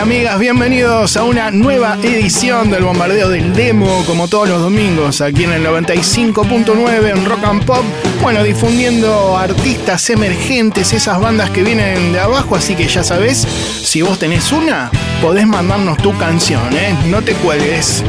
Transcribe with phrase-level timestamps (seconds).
[0.00, 0.38] amigas?
[0.38, 5.52] Bienvenidos a una nueva edición del Bombardeo del Demo, como todos los domingos, aquí en
[5.52, 7.84] el 95.9 en Rock and Pop.
[8.22, 13.46] Bueno, difundiendo artistas emergentes, esas bandas que vienen de abajo, así que ya sabes,
[13.82, 16.96] si vos tenés una, podés mandarnos tu canción, ¿eh?
[17.08, 18.02] No te cuelgues.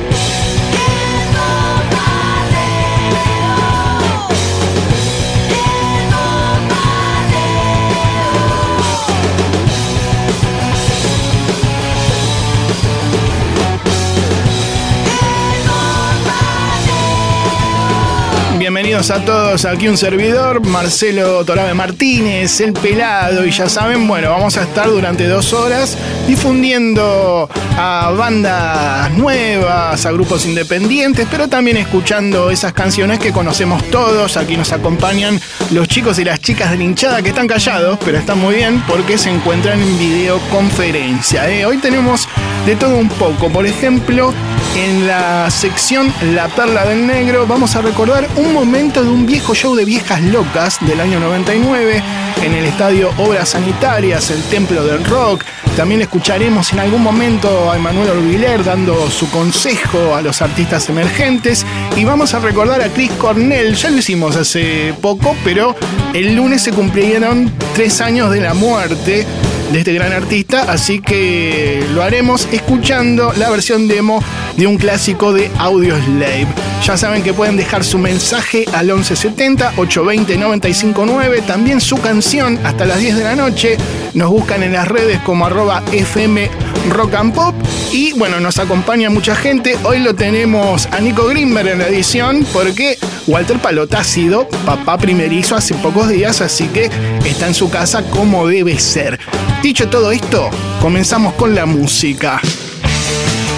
[18.82, 24.32] Bienvenidos a todos, aquí un servidor, Marcelo Torabe Martínez, el pelado, y ya saben, bueno,
[24.32, 25.96] vamos a estar durante dos horas
[26.28, 34.36] difundiendo a bandas nuevas, a grupos independientes, pero también escuchando esas canciones que conocemos todos.
[34.36, 38.18] Aquí nos acompañan los chicos y las chicas de la hinchada que están callados, pero
[38.18, 41.48] están muy bien porque se encuentran en videoconferencia.
[41.52, 41.68] ¿eh?
[41.68, 42.28] Hoy tenemos
[42.66, 44.34] de todo un poco, por ejemplo,
[44.76, 49.54] en la sección La Perla del Negro vamos a recordar un momento de un viejo
[49.54, 52.02] show de viejas locas del año 99
[52.42, 55.44] en el estadio Obras Sanitarias, el Templo del Rock.
[55.76, 61.66] También escucharemos en algún momento a Emanuel Orbiler dando su consejo a los artistas emergentes.
[61.96, 65.76] Y vamos a recordar a Chris Cornell, ya lo hicimos hace poco, pero
[66.14, 69.26] el lunes se cumplieron tres años de la muerte
[69.72, 74.22] de este gran artista, así que lo haremos escuchando la versión demo
[74.58, 76.48] de un clásico de Audio Slave.
[76.86, 82.86] Ya saben que pueden dejar su mensaje al 1170 820 959, también su canción hasta
[82.86, 83.78] las 10 de la noche.
[84.14, 86.50] Nos buscan en las redes como arroba FM
[86.90, 87.56] Rock and Pop.
[87.92, 89.78] Y bueno, nos acompaña mucha gente.
[89.84, 92.98] Hoy lo tenemos a Nico Grimberg en la edición porque
[93.28, 96.90] Walter Palota ha sido papá primerizo hace pocos días, así que
[97.26, 99.20] está en su casa como debe ser.
[99.62, 100.50] Dicho todo esto,
[100.82, 102.42] comenzamos con la música.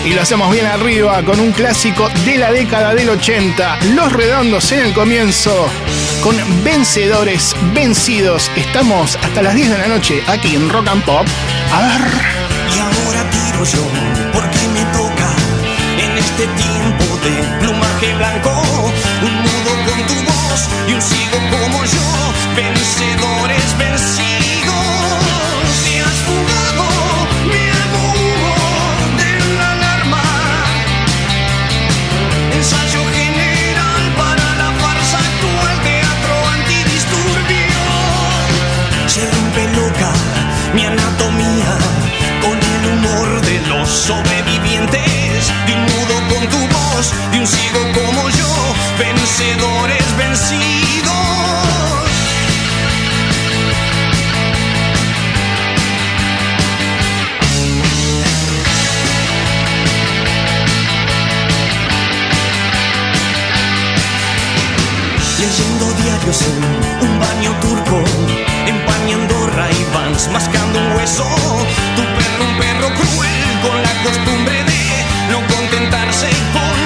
[0.05, 4.69] Y lo hacemos bien arriba con un clásico de la década del 80, Los Redondos
[4.73, 5.65] en el comienzo,
[6.21, 8.51] con vencedores, vencidos.
[8.57, 11.25] Estamos hasta las 10 de la noche aquí en Rock and Pop.
[11.71, 12.11] A ver.
[12.75, 13.87] Y ahora tiro yo,
[14.33, 15.33] porque me toca
[15.97, 18.61] en este tiempo de plumaje blanco,
[19.21, 24.02] un mudo con tu voz y un sigo como yo, vencedores vencidos.
[45.67, 51.13] De un mudo con tu voz, de un ciego como yo, vencedores vencidos.
[65.39, 68.03] Leyendo diarios en un baño turco,
[68.65, 71.25] empañando Ray-Bans, mascando un hueso.
[71.95, 74.62] Tu perro, un perro cruel, con la costumbre
[75.83, 76.82] contentarse con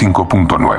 [0.00, 0.69] 5.9.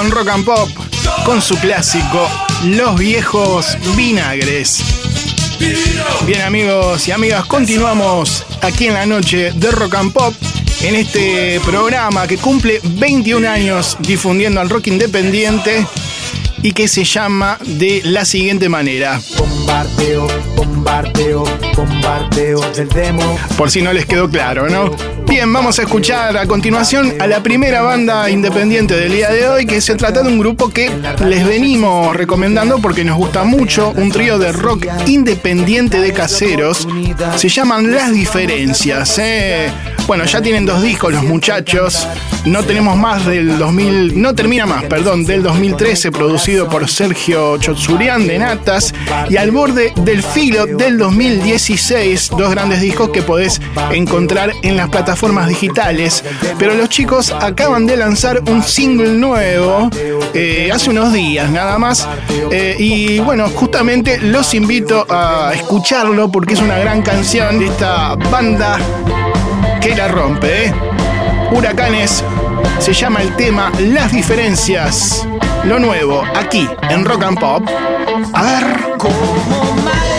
[0.00, 0.68] en Rock and Pop
[1.24, 2.28] con su clásico
[2.64, 4.82] Los viejos vinagres.
[6.26, 10.34] Bien amigos y amigas, continuamos aquí en la noche de Rock and Pop
[10.82, 15.86] en este programa que cumple 21 años difundiendo al rock independiente
[16.62, 19.20] y que se llama de la siguiente manera.
[19.38, 21.44] Bombardeo, bombardeo,
[21.76, 23.38] bombardeo del demo.
[23.56, 24.90] Por si no les quedó claro, ¿no?
[25.34, 29.66] Bien, vamos a escuchar a continuación a la primera banda independiente del día de hoy,
[29.66, 30.88] que se trata de un grupo que
[31.26, 36.86] les venimos recomendando porque nos gusta mucho, un trío de rock independiente de caseros.
[37.34, 39.18] Se llaman Las Diferencias.
[39.18, 39.72] ¿eh?
[40.06, 42.06] Bueno, ya tienen dos discos los muchachos.
[42.46, 48.26] No tenemos más del 2000, no termina más, perdón, del 2013, producido por Sergio Chotsurian
[48.26, 48.92] de Natas.
[49.30, 54.90] Y al borde del filo del 2016, dos grandes discos que podés encontrar en las
[54.90, 56.22] plataformas digitales.
[56.58, 59.88] Pero los chicos acaban de lanzar un single nuevo
[60.34, 62.06] eh, hace unos días nada más.
[62.52, 68.16] Eh, y bueno, justamente los invito a escucharlo porque es una gran canción de esta
[68.16, 68.78] banda
[69.80, 70.66] que la rompe.
[70.66, 70.74] ¿eh?
[71.54, 72.24] Huracanes
[72.80, 75.26] se llama el tema Las diferencias.
[75.64, 77.68] Lo nuevo aquí en Rock and Pop.
[78.32, 78.98] A ver.
[78.98, 80.14] Como mares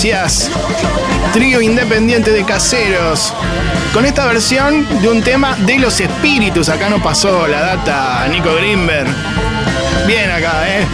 [0.00, 0.50] diferencias.
[1.32, 3.34] Trío independiente de caseros.
[3.92, 6.68] Con esta versión de un tema de los espíritus.
[6.68, 9.08] Acá no pasó la data Nico Greenberg.
[10.06, 10.86] Bien acá, ¿eh?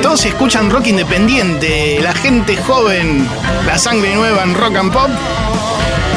[0.00, 1.98] Todos escuchan rock independiente.
[2.00, 3.28] La gente joven.
[3.66, 5.10] La sangre nueva en rock and pop.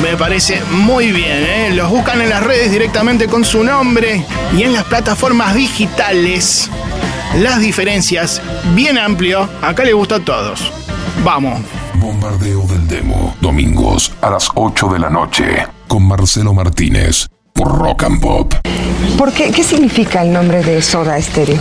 [0.01, 1.71] Me parece muy bien, ¿eh?
[1.73, 4.23] Los buscan en las redes directamente con su nombre
[4.55, 6.69] y en las plataformas digitales.
[7.35, 8.41] Las diferencias,
[8.73, 10.71] bien amplio, acá le gusta a todos.
[11.23, 11.59] Vamos.
[12.27, 13.35] Bombardeo del demo.
[13.39, 15.65] Domingos a las 8 de la noche.
[15.87, 17.29] Con Marcelo Martínez.
[17.53, 18.53] Por Rock and Pop.
[19.17, 19.51] ¿Por qué?
[19.51, 21.57] ¿Qué significa el nombre de Soda Stereo?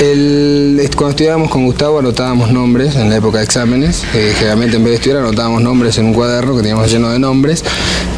[0.00, 4.02] El- est- cuando estudiábamos con Gustavo anotábamos nombres en la época de exámenes.
[4.14, 7.18] Eh, generalmente en vez de estudiar anotábamos nombres en un cuaderno que teníamos lleno de
[7.18, 7.62] nombres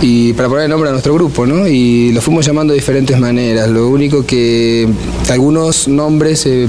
[0.00, 1.66] y para poner el nombre a nuestro grupo, ¿no?
[1.66, 3.68] Y lo fuimos llamando de diferentes maneras.
[3.68, 4.88] Lo único que
[5.30, 6.68] algunos nombres eh,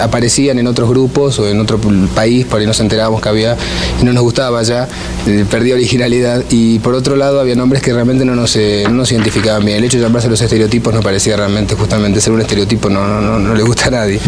[0.00, 1.78] aparecían en otros grupos o en otro
[2.14, 3.56] país, por ahí nos enterábamos que había
[4.00, 4.88] y no nos gustaba ya,
[5.26, 6.44] eh, perdía originalidad.
[6.50, 9.78] Y por otro lado había nombres que realmente no nos, eh, no nos identificaban bien.
[9.78, 13.20] El hecho de llamarse los estereotipos nos parecía realmente justamente ser un estereotipo no, no,
[13.20, 14.20] no, no le gusta a nadie.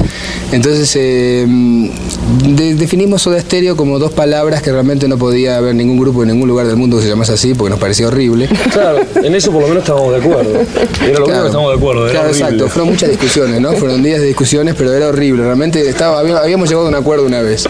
[0.51, 5.97] Entonces eh, de- definimos Soda Stereo como dos palabras que realmente no podía haber ningún
[5.97, 8.49] grupo en ningún lugar del mundo que se llamase así porque nos parecía horrible.
[8.73, 10.51] Claro, en eso por lo menos estábamos de acuerdo.
[10.51, 11.41] Era lo único Claro.
[11.43, 12.03] que estábamos de acuerdo.
[12.03, 12.45] Era Claro, horrible.
[12.47, 12.69] exacto.
[12.69, 13.73] Fueron muchas discusiones, ¿no?
[13.75, 15.45] Fueron días de discusiones, pero era horrible.
[15.45, 17.65] Realmente estaba, había- habíamos llegado a un acuerdo una vez.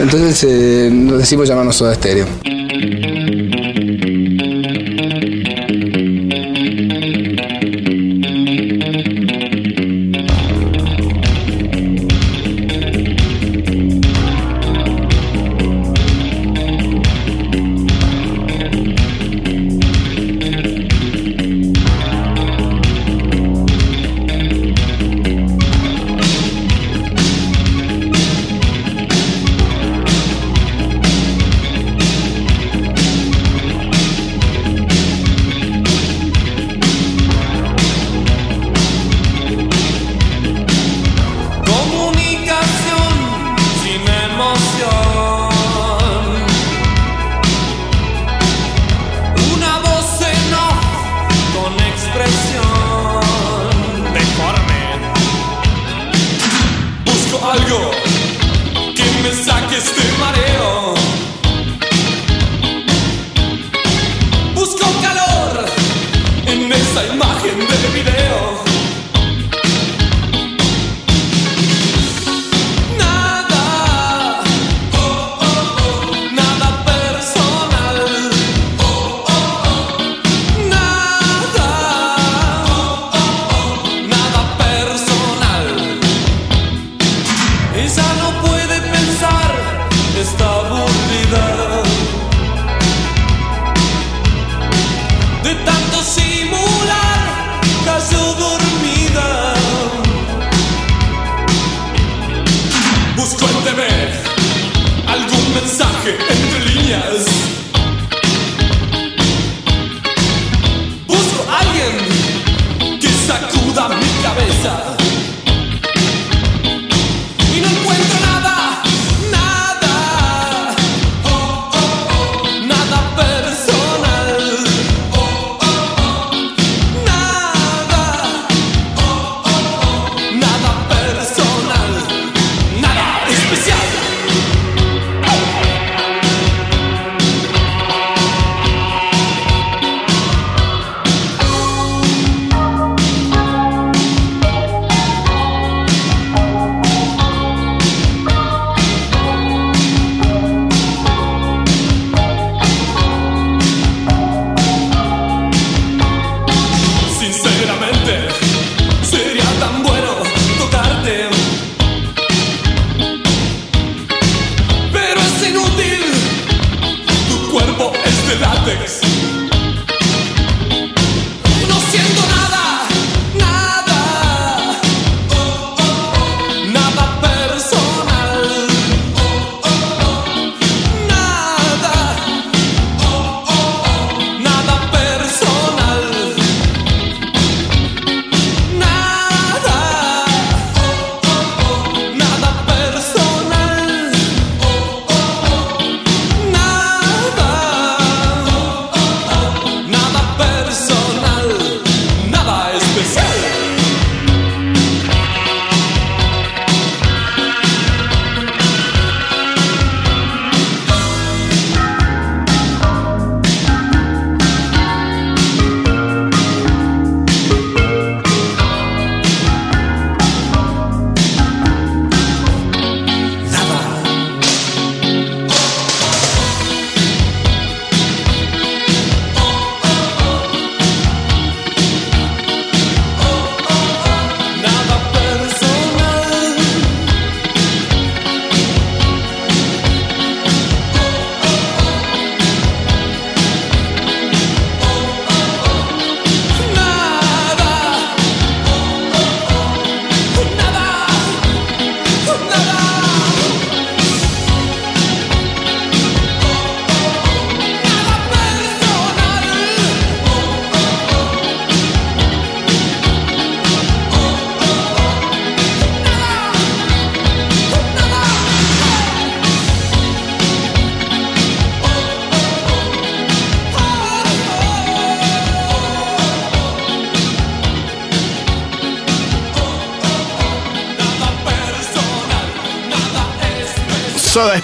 [0.00, 2.26] Entonces eh, nos decimos llamarnos Soda Stereo.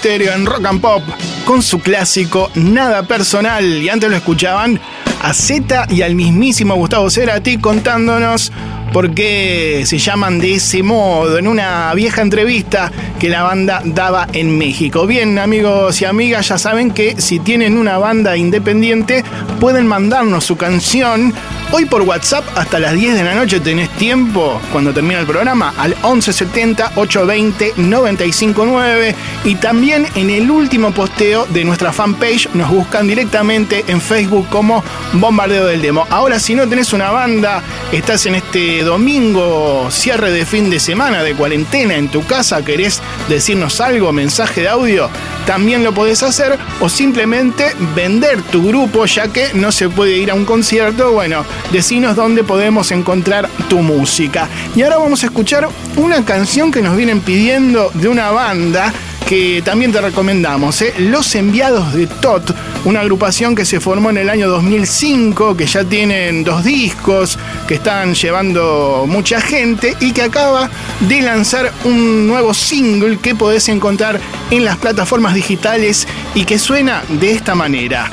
[0.05, 1.03] En Rock and Pop
[1.45, 3.65] con su clásico Nada Personal.
[3.65, 4.81] Y antes lo escuchaban
[5.23, 8.51] a Z y al mismísimo Gustavo Cerati contándonos
[8.93, 14.27] por qué se llaman de ese modo en una vieja entrevista que la banda daba
[14.33, 15.07] en México.
[15.07, 19.23] Bien, amigos y amigas, ya saben que si tienen una banda independiente
[19.61, 21.33] pueden mandarnos su canción.
[21.75, 25.73] Hoy por WhatsApp hasta las 10 de la noche tenés tiempo cuando termina el programa
[25.79, 33.09] al 1170 820 959 y también en el último posteo de nuestra fanpage nos buscan
[33.09, 36.07] directamente en Facebook como Bombardeo del Demo.
[36.11, 41.23] Ahora si no tenés una banda, estás en este domingo, cierre de fin de semana,
[41.23, 45.09] de cuarentena en tu casa, querés decirnos algo, mensaje de audio,
[45.47, 50.31] también lo podés hacer o simplemente vender tu grupo ya que no se puede ir
[50.31, 51.13] a un concierto.
[51.13, 54.49] Bueno, decinos dónde podemos encontrar tu música.
[54.75, 58.93] Y ahora vamos a escuchar una canción que nos vienen pidiendo de una banda
[59.33, 60.93] que también te recomendamos, ¿eh?
[60.99, 65.85] Los Enviados de Tot, una agrupación que se formó en el año 2005, que ya
[65.85, 70.69] tienen dos discos, que están llevando mucha gente y que acaba
[71.01, 74.21] de lanzar un nuevo single que podés encontrar
[74.51, 78.11] en las plataformas digitales y que suena de esta manera.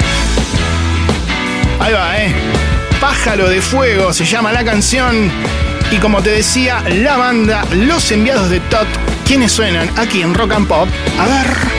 [1.79, 2.48] Ahí va, ¿eh?
[2.99, 5.31] Pájaro de Fuego se llama la canción.
[5.91, 8.87] Y como te decía, la banda Los Enviados de Tot,
[9.25, 10.87] quienes suenan aquí en Rock and Pop.
[11.19, 11.78] A ver.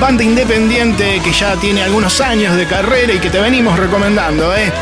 [0.00, 4.72] Banda independiente que ya tiene algunos años de carrera y que te venimos recomendando, ¿eh?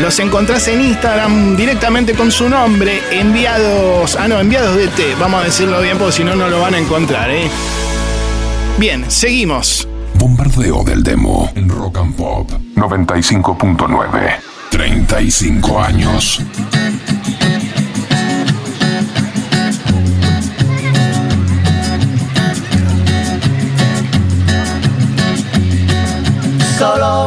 [0.00, 5.42] Los encontrás en Instagram directamente con su nombre, enviados, ah no, enviados de T, vamos
[5.42, 7.50] a decirlo bien porque si no, no lo van a encontrar, ¿eh?
[8.78, 9.88] Bien, seguimos.
[10.14, 14.48] Bombardeo del demo en Rock and Pop 95.9.
[14.70, 16.42] 35 años.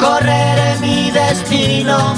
[0.00, 2.14] Correré mi destino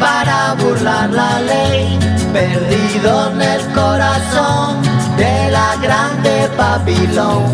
[0.00, 1.98] para burlar la ley,
[2.32, 4.82] perdido en el corazón
[5.16, 7.44] de la grande Babilón.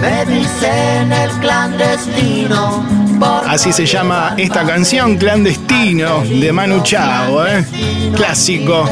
[0.00, 2.86] Me dicen el clandestino.
[3.48, 7.64] Así se llama esta canción, Clandestino, de Manu Chao, ¿eh?
[8.14, 8.88] Clásico.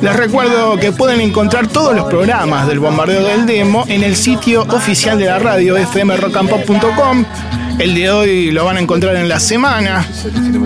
[0.00, 4.62] Les recuerdo que pueden encontrar todos los programas del Bombardeo del Demo en el sitio
[4.62, 7.24] oficial de la radio, fmrockandpop.com.
[7.78, 10.06] El de hoy lo van a encontrar en la semana.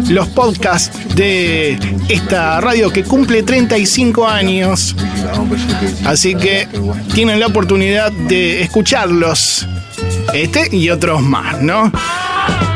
[0.09, 1.79] Los podcasts de
[2.09, 4.97] esta radio que cumple 35 años.
[6.07, 6.69] Así que
[7.15, 9.69] tienen la oportunidad de escucharlos.
[10.33, 11.93] Este y otros más, ¿no?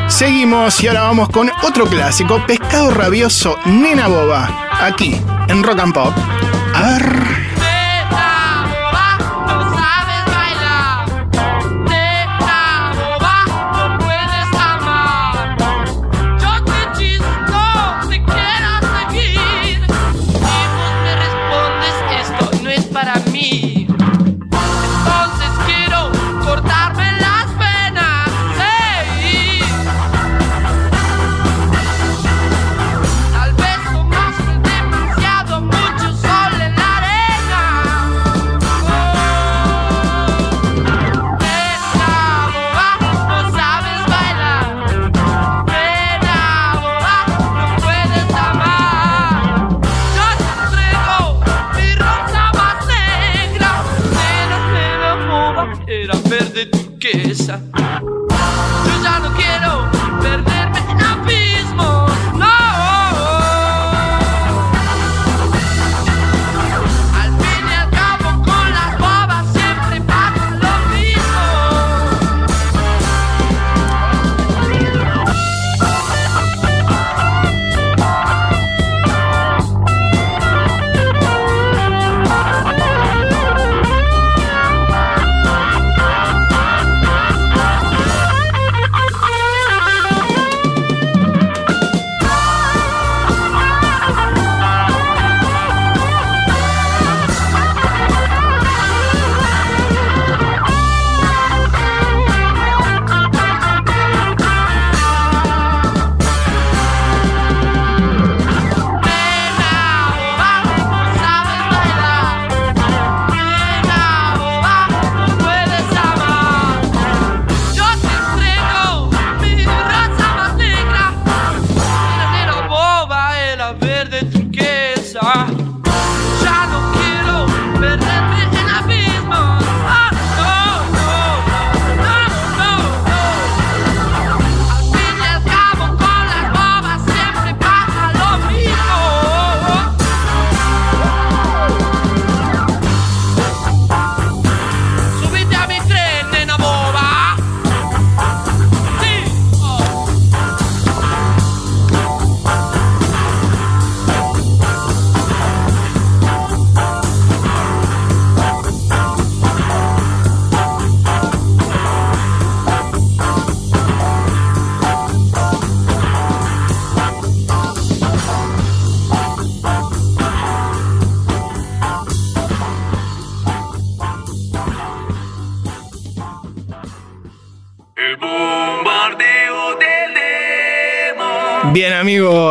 [0.07, 5.93] Seguimos y ahora vamos con otro clásico, Pescado Rabioso, Nena Boba, aquí en Rock and
[5.93, 6.13] Pop.
[6.73, 7.36] A ver.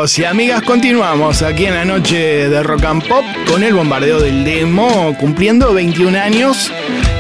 [0.07, 4.45] Y amigas, continuamos aquí en la noche de Rock and Pop con el bombardeo del
[4.45, 6.71] demo, cumpliendo 21 años,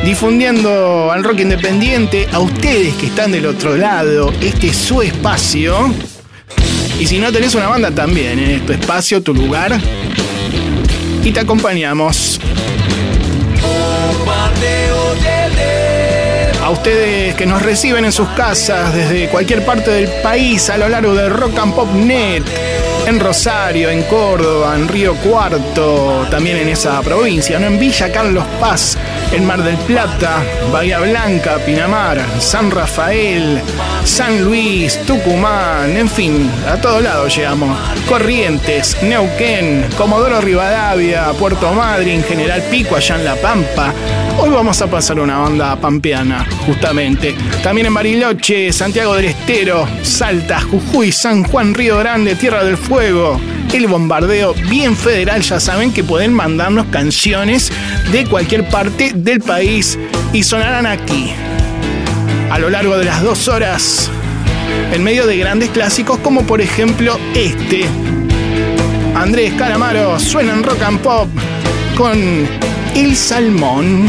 [0.04, 5.92] difundiendo al rock independiente, a ustedes que están del otro lado, este es su espacio.
[7.00, 9.76] Y si no tenés una banda también, en tu espacio, tu lugar.
[11.24, 12.40] Y te acompañamos.
[16.62, 20.88] A ustedes que nos reciben en sus casas desde cualquier parte del país a lo
[20.88, 22.44] largo de Rock and Pop Net.
[23.06, 27.66] En Rosario, en Córdoba, en Río Cuarto, también en esa provincia, ¿no?
[27.66, 28.98] En Villa Carlos Paz,
[29.32, 33.60] en Mar del Plata, Bahía Blanca, Pinamar, San Rafael,
[34.04, 37.78] San Luis, Tucumán, en fin, a todos lados llegamos.
[38.08, 43.92] Corrientes, Neuquén, Comodoro Rivadavia, Puerto Madryn, General Pico, allá en La Pampa.
[44.38, 47.34] Hoy vamos a pasar una banda pampeana, justamente.
[47.62, 53.40] También en Bariloche, Santiago del Estero, Salta, Jujuy, San Juan, Río Grande, Tierra del Fuego.
[53.72, 57.70] El bombardeo bien federal, ya saben que pueden mandarnos canciones
[58.10, 59.98] de cualquier parte del país
[60.32, 61.32] y sonarán aquí.
[62.50, 64.10] A lo largo de las dos horas,
[64.92, 67.84] en medio de grandes clásicos como por ejemplo este.
[69.14, 71.28] Andrés Calamaro suena en rock and pop
[71.96, 72.18] con
[72.94, 74.08] El Salmón.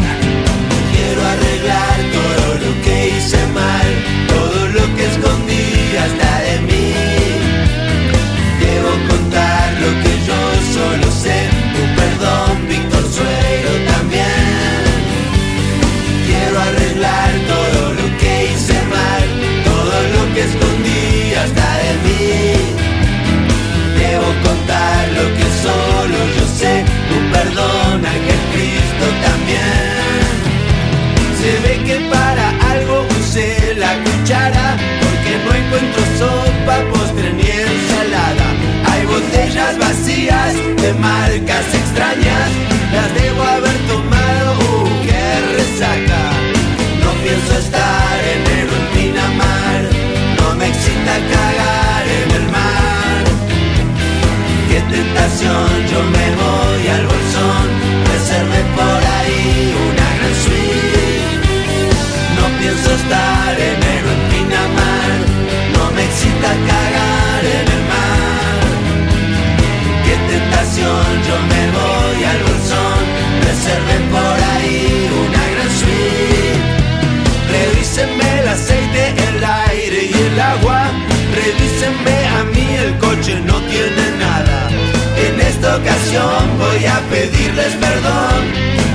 [81.80, 84.68] A mí, el coche no tiene nada.
[85.16, 88.40] En esta ocasión voy a pedirles perdón.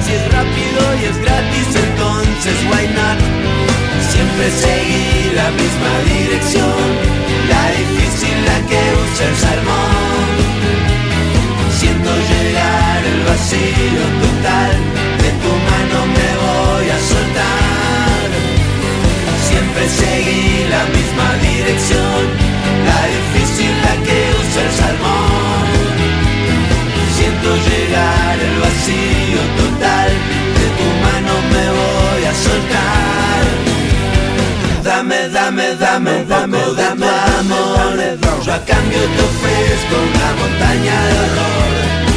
[0.03, 3.19] Si es rápido y es gratis, entonces why not?
[4.11, 6.83] Siempre seguí la misma dirección,
[7.47, 10.27] la difícil la que usa el salmón.
[11.79, 14.71] Siento llegar el vacío total,
[15.23, 18.27] de tu mano me voy a soltar.
[19.47, 22.52] Siempre seguí la misma dirección,
[22.87, 25.65] la difícil la que usa el salmón.
[27.17, 30.09] Siento llegar el vacío total,
[30.57, 33.43] de tu mano me voy a soltar.
[34.83, 37.07] Dame, dame, dame, dame, dame
[37.39, 37.95] amor.
[38.45, 42.12] Yo a cambio te ofrezco una montaña de horror.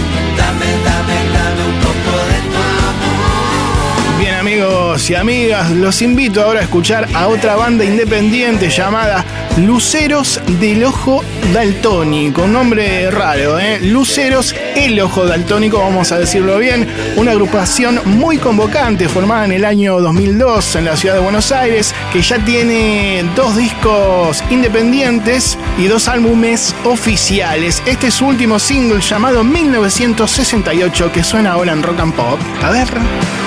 [4.18, 9.22] Bien amigos y amigas, los invito ahora a escuchar a otra banda independiente llamada
[9.58, 13.78] Luceros del Ojo Daltónico, un nombre raro, ¿eh?
[13.82, 19.66] Luceros el Ojo Daltónico, vamos a decirlo bien, una agrupación muy convocante formada en el
[19.66, 25.88] año 2002 en la ciudad de Buenos Aires, que ya tiene dos discos independientes y
[25.88, 27.82] dos álbumes oficiales.
[27.84, 32.40] Este es su último single llamado 1968 que suena ahora en Rock and Pop.
[32.62, 32.88] A ver.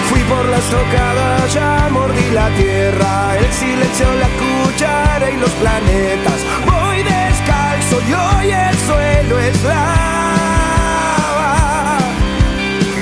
[0.10, 6.40] Fui por la estocada, ya mordí la tierra, el silencio, la cuchara y los planetas.
[6.66, 10.00] Voy descalzo y hoy el suelo es lava.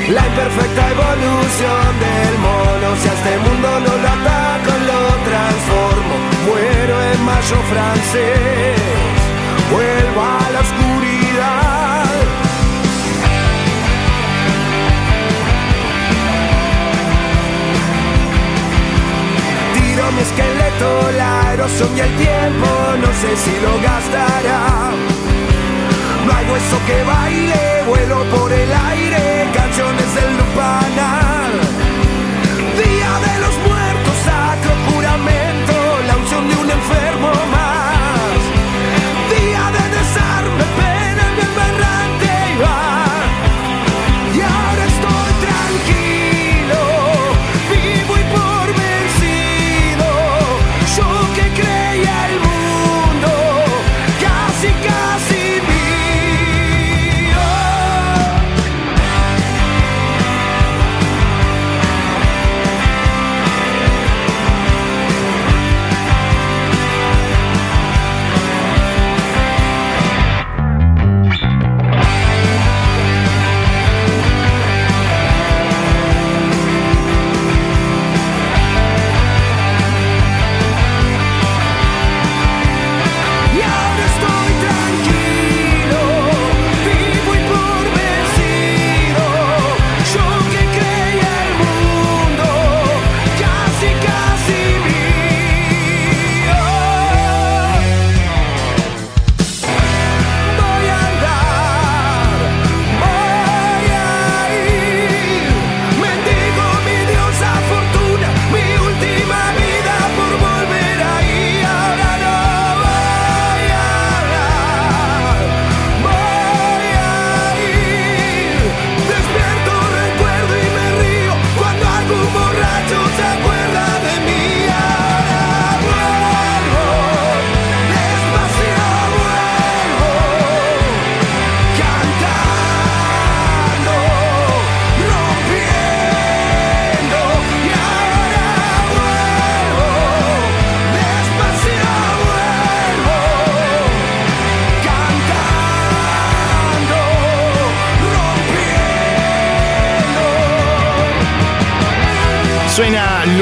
[0.09, 6.15] La imperfecta evolución del mono, si a este mundo no lo ataco, lo transformo.
[6.45, 8.79] Muero en mayo francés,
[9.71, 11.16] vuelvo a la oscuridad.
[20.11, 22.67] Mi esqueleto, la erosión y el tiempo,
[23.01, 24.91] no sé si lo gastará.
[26.25, 29.86] No hay hueso que baile, vuelo por el aire, canciones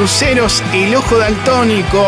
[0.06, 2.06] Luceros, el ojo daltónico,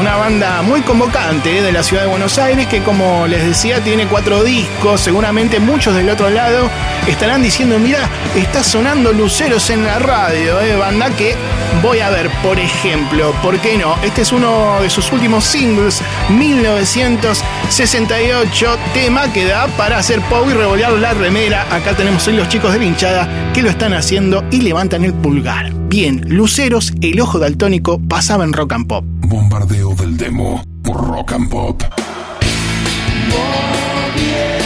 [0.00, 4.06] una banda muy convocante de la ciudad de Buenos Aires que como les decía tiene
[4.06, 6.70] cuatro discos, seguramente muchos del otro lado
[7.06, 11.36] estarán diciendo, mira, está sonando Luceros en la radio, eh, banda que
[11.82, 13.94] voy a ver, por ejemplo, ¿por qué no?
[14.02, 20.54] Este es uno de sus últimos singles, 1968, tema que da para hacer pop y
[20.54, 21.66] revolear la remera.
[21.70, 25.12] Acá tenemos hoy los chicos de la hinchada que lo están haciendo y levantan el
[25.12, 25.73] pulgar.
[25.96, 29.04] Bien, Luceros, el ojo daltónico, pasaba en rock and pop.
[29.28, 31.84] Bombardeo del demo por Rock and Pop.
[33.28, 34.64] moviéndose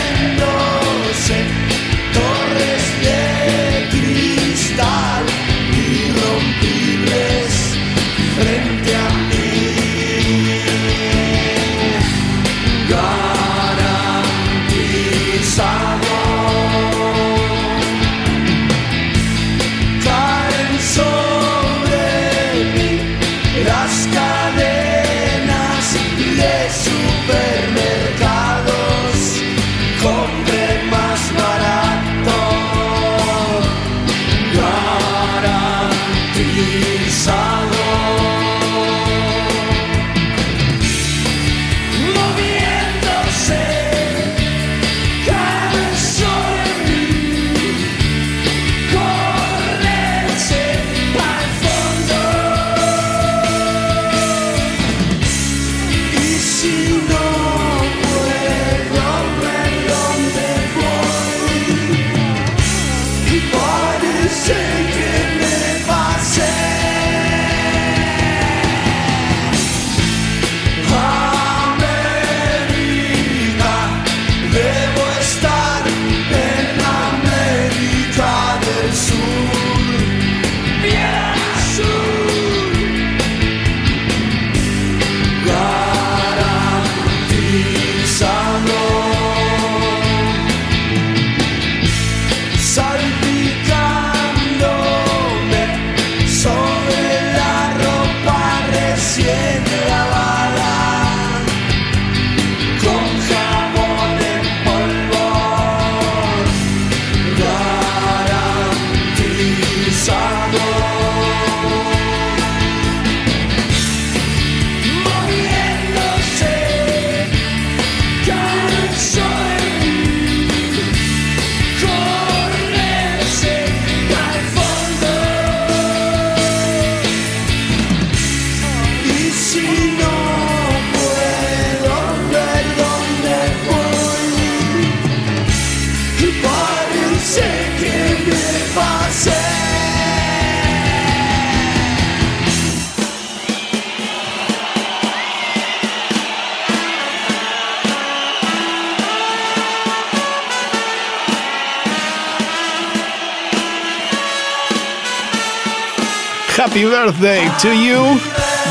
[156.69, 158.21] Happy Birthday to You,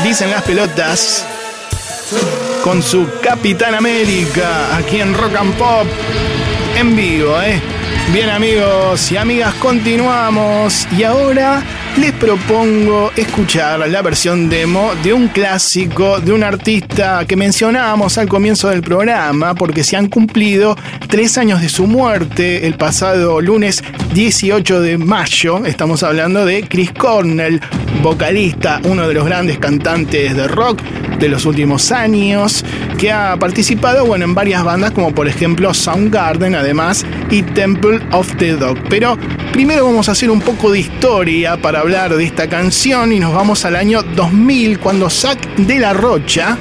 [0.04, 1.26] dicen las pelotas,
[2.62, 5.84] con su Capitán América, aquí en Rock and Pop,
[6.78, 7.60] en vivo, ¿eh?
[8.12, 11.60] Bien amigos y amigas, continuamos y ahora
[11.98, 18.28] les propongo escuchar la versión demo de un clásico de un artista que mencionábamos al
[18.28, 20.76] comienzo del programa porque se han cumplido
[21.08, 23.82] tres años de su muerte el pasado lunes
[24.14, 25.66] 18 de mayo.
[25.66, 27.60] Estamos hablando de Chris Cornell,
[28.02, 30.82] vocalista, uno de los grandes cantantes de rock
[31.18, 32.64] de los últimos años,
[32.96, 38.36] que ha participado bueno, en varias bandas como por ejemplo Soundgarden además y Temple of
[38.36, 38.78] the Dog.
[38.88, 39.18] Pero
[39.52, 43.34] primero vamos a hacer un poco de historia para hablar de esta canción y nos
[43.34, 46.56] vamos al año 2000 cuando Zack de la Rocha,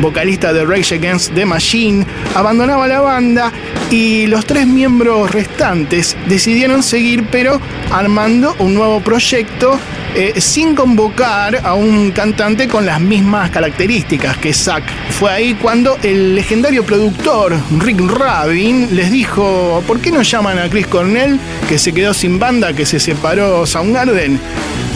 [0.00, 3.52] vocalista de Rage Against the Machine, abandonaba la banda
[3.90, 7.60] y los tres miembros restantes decidieron seguir pero
[7.90, 9.78] armando un nuevo proyecto
[10.20, 14.82] eh, sin convocar a un cantante con las mismas características que Zack.
[15.10, 20.68] Fue ahí cuando el legendario productor Rick Rabin les dijo, ¿por qué no llaman a
[20.68, 21.38] Chris Cornell,
[21.68, 24.40] que se quedó sin banda, que se separó Soundgarden?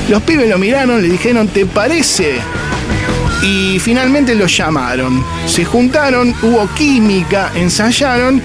[0.08, 2.40] Los pibes lo miraron, le dijeron, ¿te parece?
[3.44, 5.24] Y finalmente lo llamaron.
[5.46, 8.42] Se juntaron, hubo química, ensayaron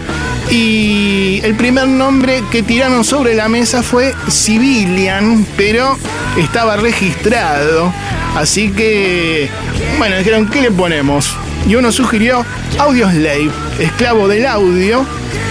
[0.49, 5.97] y el primer nombre que tiraron sobre la mesa fue Civilian, pero
[6.37, 7.91] estaba registrado.
[8.35, 9.49] Así que,
[9.97, 11.35] bueno, dijeron, ¿qué le ponemos?
[11.67, 12.45] Y uno sugirió
[12.79, 15.05] Audioslave, esclavo del audio,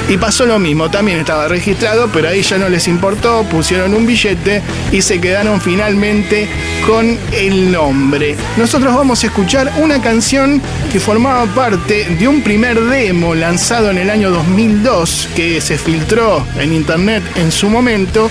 [0.08, 4.06] Y pasó lo mismo, también estaba registrado, pero ahí ya no les importó, pusieron un
[4.06, 6.48] billete y se quedaron finalmente
[6.86, 8.36] con el nombre.
[8.56, 13.98] Nosotros vamos a escuchar una canción que formaba parte de un primer demo lanzado en
[13.98, 18.30] el año 2002 que se filtró en internet en su momento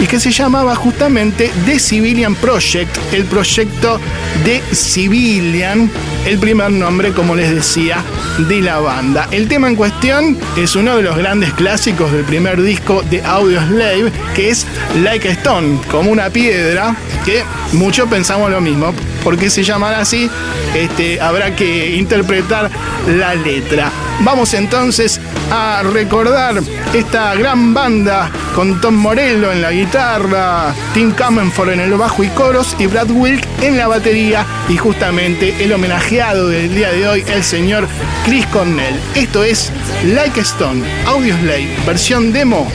[0.00, 4.00] y que se llamaba justamente The Civilian Project, el proyecto
[4.44, 5.90] de Civilian,
[6.26, 8.02] el primer nombre, como les decía,
[8.48, 9.28] de la banda.
[9.30, 13.60] El tema en cuestión es uno de los grandes clásicos del primer disco de Audio
[13.60, 14.66] Slave, que es
[15.02, 16.94] Like a Stone, como una piedra,
[17.24, 17.42] que
[17.72, 18.92] muchos pensamos lo mismo.
[19.22, 20.30] ¿Por qué se llamará así?
[20.74, 22.70] Este, habrá que interpretar
[23.06, 23.90] la letra.
[24.20, 26.60] Vamos entonces a recordar
[26.94, 32.28] esta gran banda con Tom Morello en la guitarra, Tim Camenford en el bajo y
[32.28, 37.24] coros y Brad Wilk en la batería y justamente el homenajeado del día de hoy,
[37.26, 37.88] el señor
[38.24, 38.94] Chris Cornell.
[39.16, 39.72] Esto es
[40.04, 42.70] Like Stone, Audioslave, versión demo,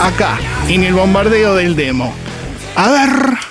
[0.00, 0.38] acá,
[0.68, 2.14] en el bombardeo del demo.
[2.76, 3.49] A ver...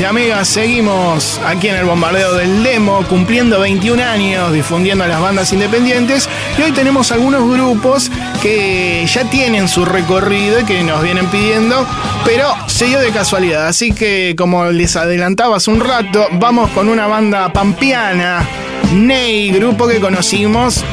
[0.00, 5.20] y amigas, seguimos aquí en el bombardeo del demo, cumpliendo 21 años, difundiendo a las
[5.20, 6.28] bandas independientes.
[6.56, 11.86] Y hoy tenemos algunos grupos que ya tienen su recorrido y que nos vienen pidiendo,
[12.24, 13.66] pero se dio de casualidad.
[13.66, 18.46] Así que, como les adelantaba hace un rato, vamos con una banda pampiana,
[18.94, 20.84] Ney, grupo que conocimos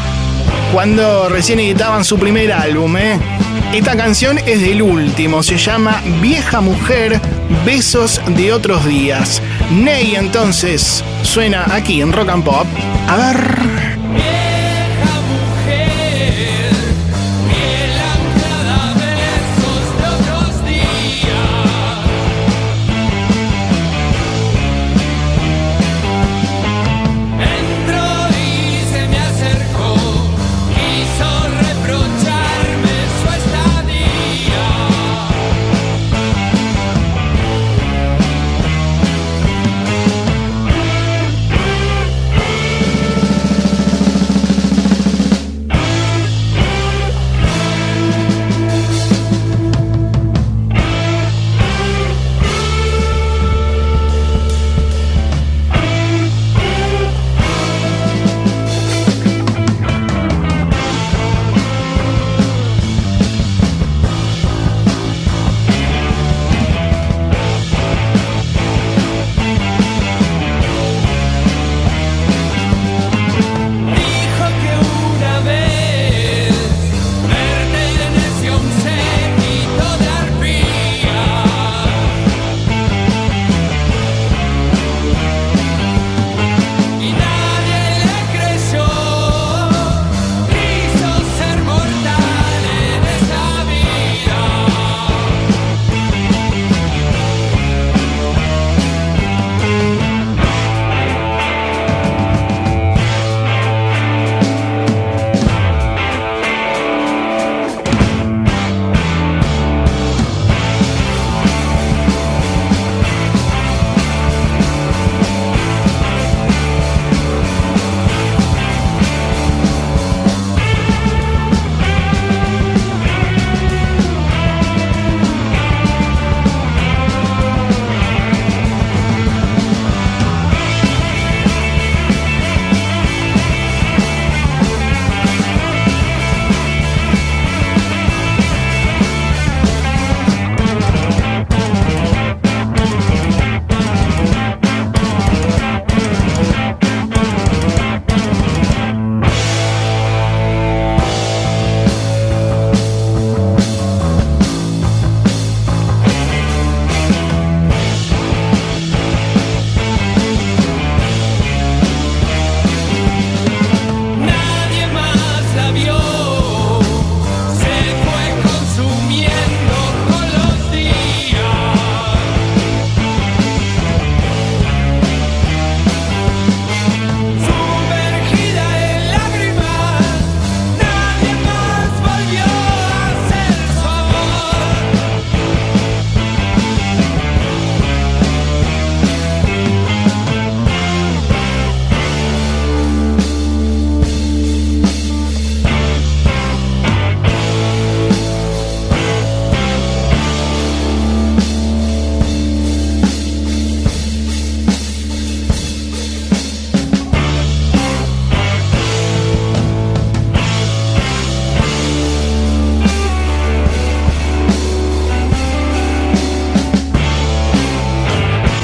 [0.74, 2.98] cuando recién editaban su primer álbum.
[2.98, 3.20] ¿eh?
[3.74, 7.22] Esta canción es del último, se llama Vieja Mujer,
[7.66, 9.42] Besos de otros días.
[9.72, 12.68] Ney entonces suena aquí en Rock and Pop.
[13.08, 13.89] A ver.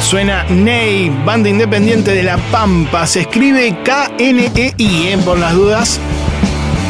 [0.06, 3.08] Suena Ney, banda independiente de La Pampa.
[3.08, 5.18] Se escribe K-N-E-I, ¿eh?
[5.26, 6.00] por las dudas.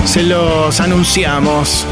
[0.04, 1.86] Se los anunciamos.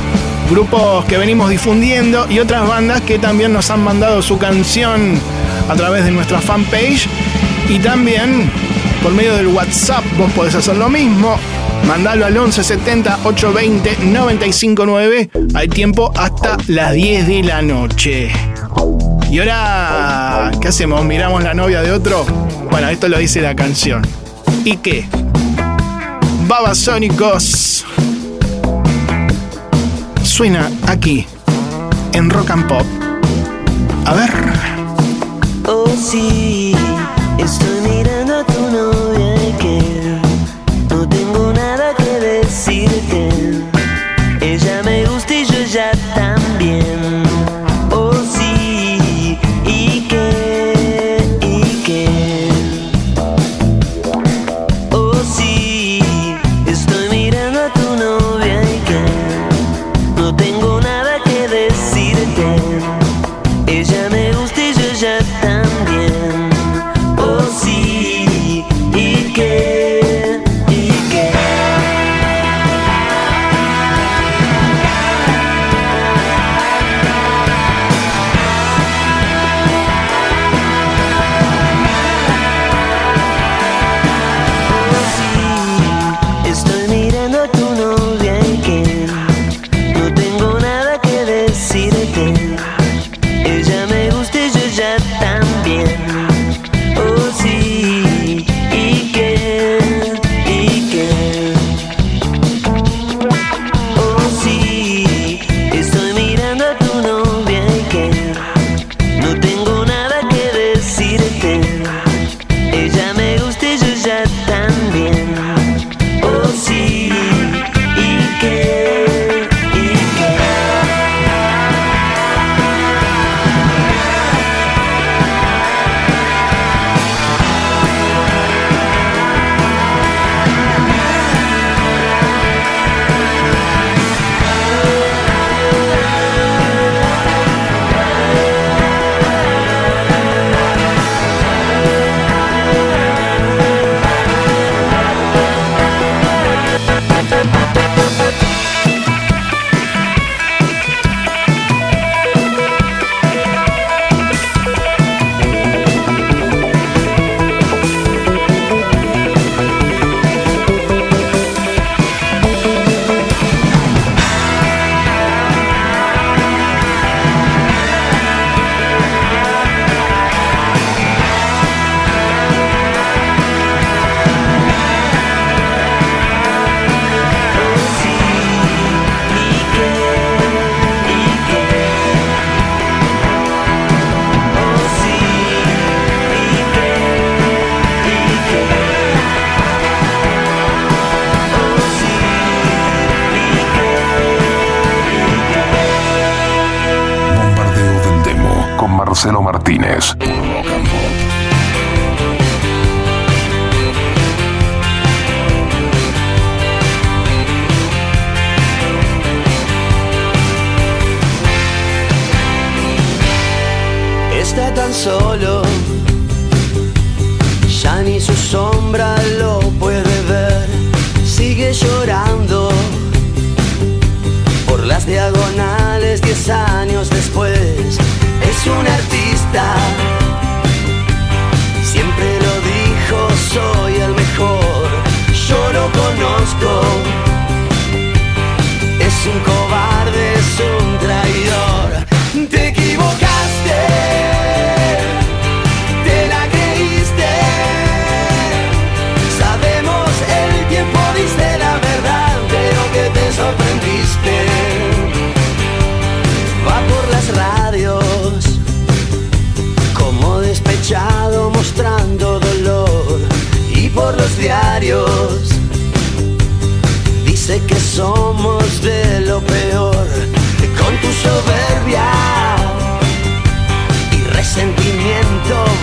[0.52, 5.18] Grupos que venimos difundiendo y otras bandas que también nos han mandado su canción
[5.70, 7.08] a través de nuestra fanpage.
[7.70, 8.52] Y también
[9.02, 11.38] por medio del WhatsApp vos podés hacer lo mismo.
[11.88, 15.30] Mandalo al 1170 820 959.
[15.56, 18.53] Hay tiempo hasta las 10 de la noche.
[19.34, 21.04] Y ahora, ¿qué hacemos?
[21.06, 22.24] ¿Miramos la novia de otro?
[22.70, 24.04] Bueno, esto lo dice la canción.
[24.64, 25.08] ¿Y qué?
[26.46, 27.84] Babasónicos.
[30.22, 31.26] Suena aquí,
[32.12, 32.86] en Rock and Pop.
[34.06, 34.30] A ver.
[35.66, 36.76] Oh sí,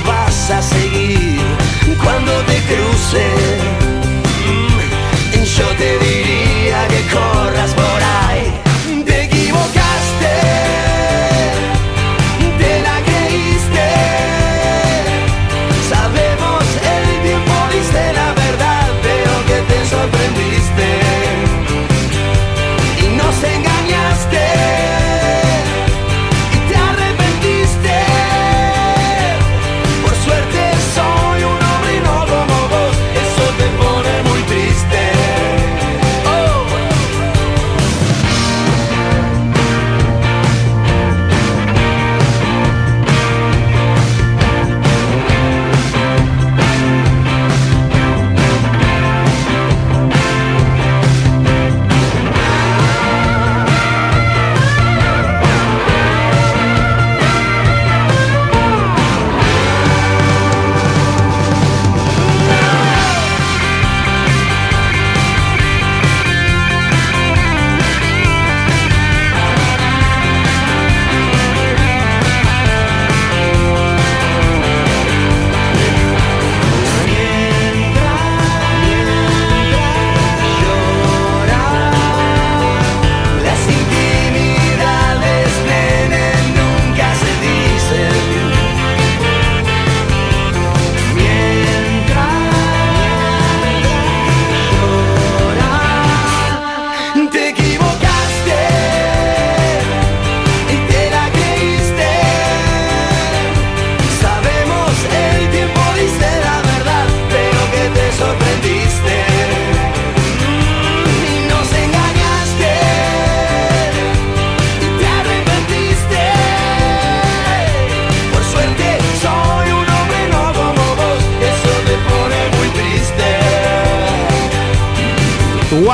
[0.06, 1.40] vas a seguir
[2.02, 3.24] cuando te cruce.
[4.46, 6.29] Mm, yo te diré.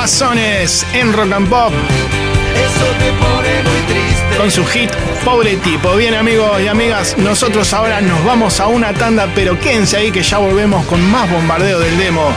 [0.07, 1.73] En Rock and Pop.
[2.55, 4.37] Eso te pone muy triste.
[4.37, 4.89] Con su hit
[5.25, 5.97] Pobre Tipo.
[5.97, 10.23] Bien amigos y amigas, nosotros ahora nos vamos a una tanda, pero quédense ahí que
[10.23, 12.31] ya volvemos con más bombardeo del demo.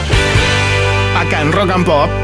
[1.17, 2.20] Acá en Rock and Pop.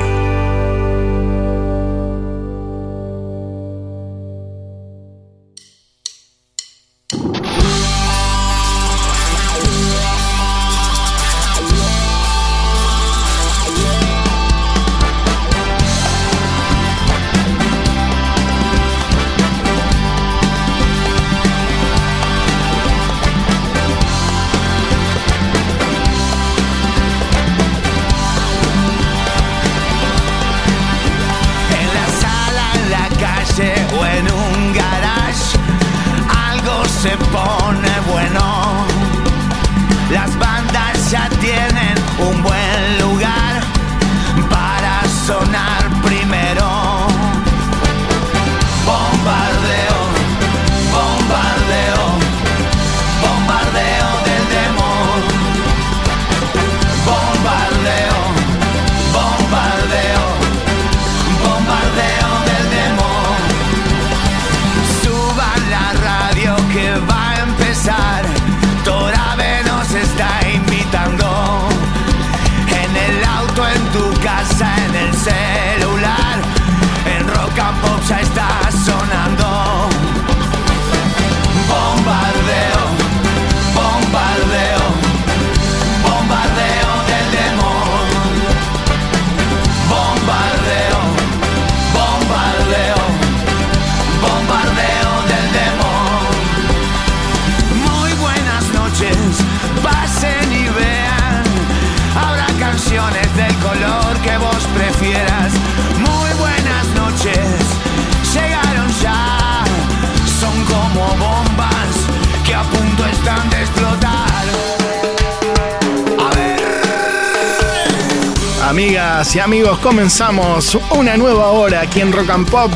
[119.88, 122.70] Comenzamos una nueva hora aquí en Rock and Pop.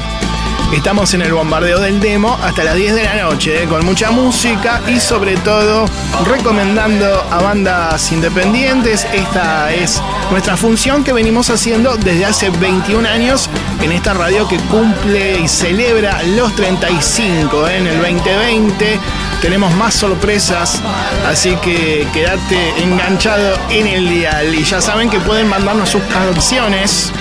[0.71, 4.11] Estamos en el bombardeo del demo hasta las 10 de la noche, eh, con mucha
[4.11, 5.87] música y sobre todo
[6.23, 9.05] recomendando a bandas independientes.
[9.11, 10.01] Esta es
[10.31, 13.49] nuestra función que venimos haciendo desde hace 21 años
[13.81, 18.99] en esta radio que cumple y celebra los 35 eh, en el 2020.
[19.41, 20.79] Tenemos más sorpresas,
[21.27, 24.53] así que quédate enganchado en el dial.
[24.53, 27.11] Y ya saben que pueden mandarnos sus canciones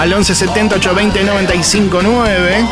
[0.00, 2.64] al 1170 820 959.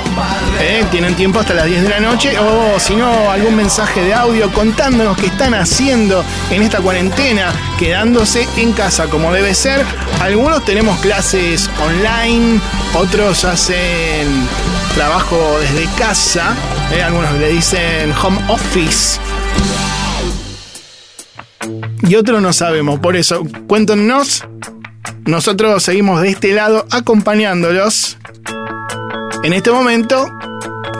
[0.61, 2.39] Eh, tienen tiempo hasta las 10 de la noche.
[2.39, 8.49] O si no, algún mensaje de audio contándonos qué están haciendo en esta cuarentena, quedándose
[8.57, 9.85] en casa como debe ser.
[10.23, 12.61] Algunos tenemos clases online,
[12.95, 14.49] otros hacen
[14.95, 16.57] trabajo desde casa.
[16.93, 19.21] Eh, algunos le dicen home office.
[22.03, 24.45] Y otros no sabemos, por eso cuéntenos
[25.27, 28.17] nosotros seguimos de este lado acompañándolos
[29.43, 30.27] en este momento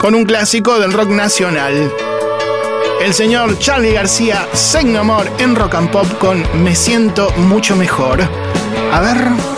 [0.01, 1.91] con un clásico del rock nacional.
[3.01, 7.75] El señor Charlie García, Say No More en Rock and Pop con Me Siento Mucho
[7.77, 8.21] Mejor.
[8.93, 9.58] A ver.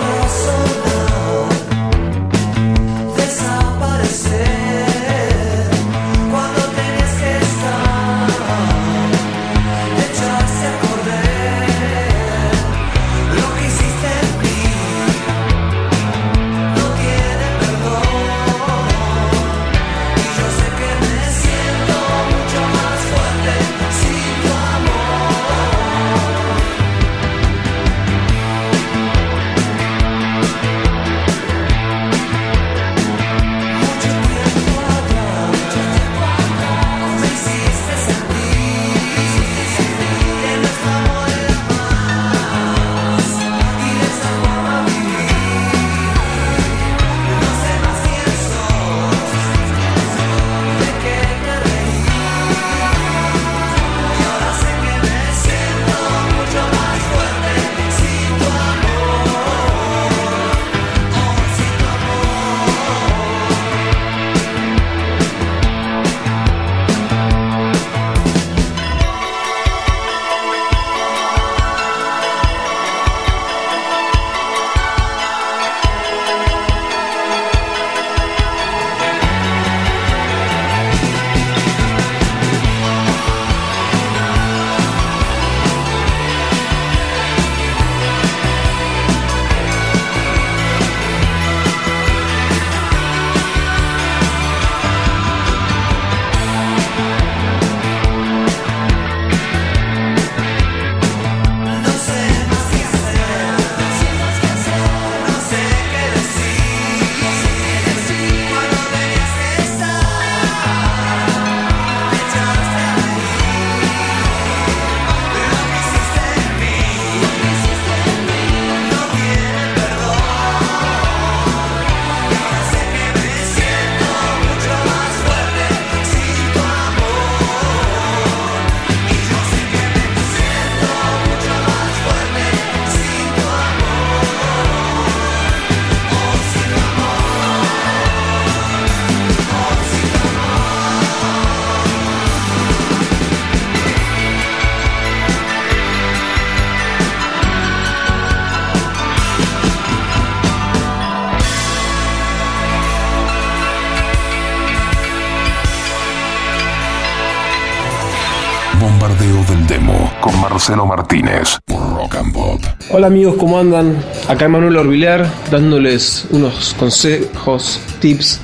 [160.71, 162.61] Marcelo Martínez por Rock and Pop.
[162.91, 163.97] Hola amigos, ¿cómo andan?
[164.29, 168.41] Acá Emanuel Orbiler dándoles unos consejos, tips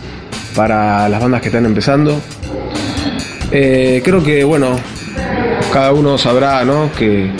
[0.56, 2.20] para las bandas que están empezando.
[3.52, 4.70] Eh, creo que, bueno,
[5.72, 6.90] cada uno sabrá, ¿no?
[6.98, 7.30] Que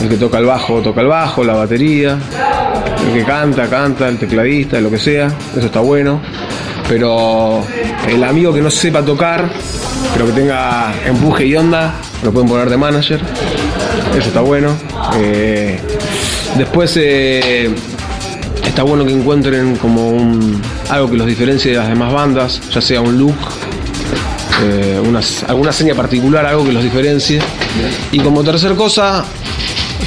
[0.00, 2.16] el que toca el bajo, toca el bajo, la batería,
[3.06, 6.22] el que canta, canta, el tecladista, lo que sea, eso está bueno.
[6.88, 7.62] Pero
[8.08, 9.44] el amigo que no sepa tocar,
[10.14, 13.20] pero que tenga empuje y onda, lo pueden poner de manager,
[14.18, 14.74] eso está bueno.
[15.16, 15.78] Eh,
[16.56, 17.70] después eh,
[18.66, 20.16] está bueno que encuentren como
[20.90, 23.34] algo que los diferencie de las demás bandas, ya sea un look,
[24.62, 27.40] eh, unas- alguna seña particular, algo que los diferencie.
[28.12, 29.24] Y como tercer cosa,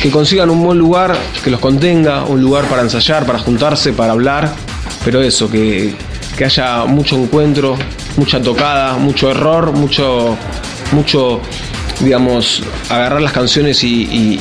[0.01, 4.11] que consigan un buen lugar que los contenga, un lugar para ensayar, para juntarse, para
[4.11, 4.53] hablar,
[5.03, 5.95] pero eso, que,
[6.37, 7.75] que haya mucho encuentro,
[8.17, 10.37] mucha tocada, mucho error, mucho,
[10.91, 11.41] mucho,
[12.01, 14.39] digamos, agarrar las canciones y,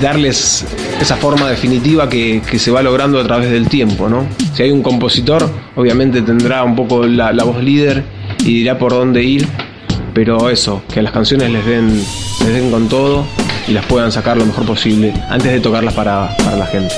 [0.00, 0.64] darles
[1.00, 4.26] esa forma definitiva que, se va logrando a través del tiempo, ¿no?
[4.54, 8.04] Si hay un compositor, obviamente tendrá un poco la, voz líder
[8.40, 9.46] y dirá por dónde ir,
[10.14, 11.88] pero eso, que las canciones les den,
[12.40, 13.26] les den con todo
[13.66, 16.94] y las puedan sacar lo mejor posible antes de tocarlas para, para la gente.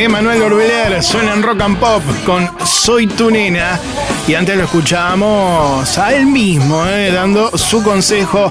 [0.00, 3.78] Emanuel Orbeler suena en rock and pop con Soy tu nena.
[4.26, 8.50] Y antes lo escuchábamos a él mismo, eh, dando su consejo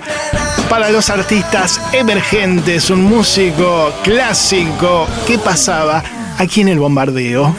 [0.70, 5.08] para los artistas emergentes, un músico clásico.
[5.26, 6.04] ¿Qué pasaba
[6.38, 7.56] aquí en el bombardeo?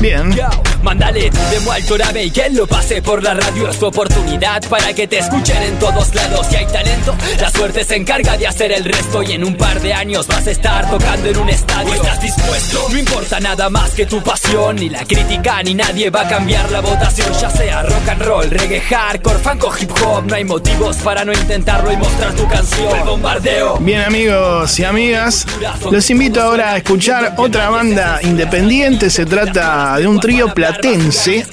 [0.00, 0.34] Bien.
[0.82, 4.62] Mándale tu demo al Torabe y que lo pase por la radio Es tu oportunidad
[4.68, 8.46] para que te escuchen en todos lados Si hay talento, la suerte se encarga de
[8.46, 11.48] hacer el resto Y en un par de años vas a estar tocando en un
[11.48, 12.86] estadio ¿Estás dispuesto?
[12.90, 16.70] No importa nada más que tu pasión Ni la crítica ni nadie va a cambiar
[16.70, 20.44] la votación Ya sea rock and roll, reggae, hardcore, funk o hip hop No hay
[20.44, 25.46] motivos para no intentarlo y mostrar tu canción El bombardeo Bien amigos y amigas,
[25.90, 29.10] los invito ahora a escuchar otra banda independiente.
[29.10, 31.46] Se trata de un trío platense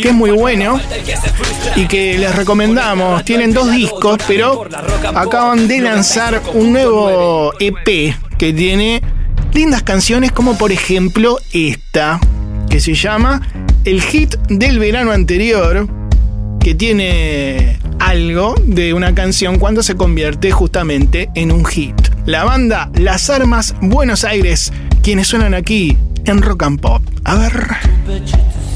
[0.00, 0.80] que es muy bueno
[1.76, 3.24] y que les recomendamos.
[3.24, 4.66] Tienen dos discos, pero
[5.14, 9.02] acaban de lanzar un nuevo EP que tiene
[9.52, 12.20] lindas canciones como por ejemplo esta,
[12.70, 13.42] que se llama
[13.84, 15.88] El hit del verano anterior,
[16.60, 21.94] que tiene algo de una canción cuando se convierte justamente en un hit.
[22.26, 25.96] La banda Las Armas Buenos Aires, quienes suenan aquí
[26.28, 27.02] en Rock and Pop.
[27.24, 28.67] A ver.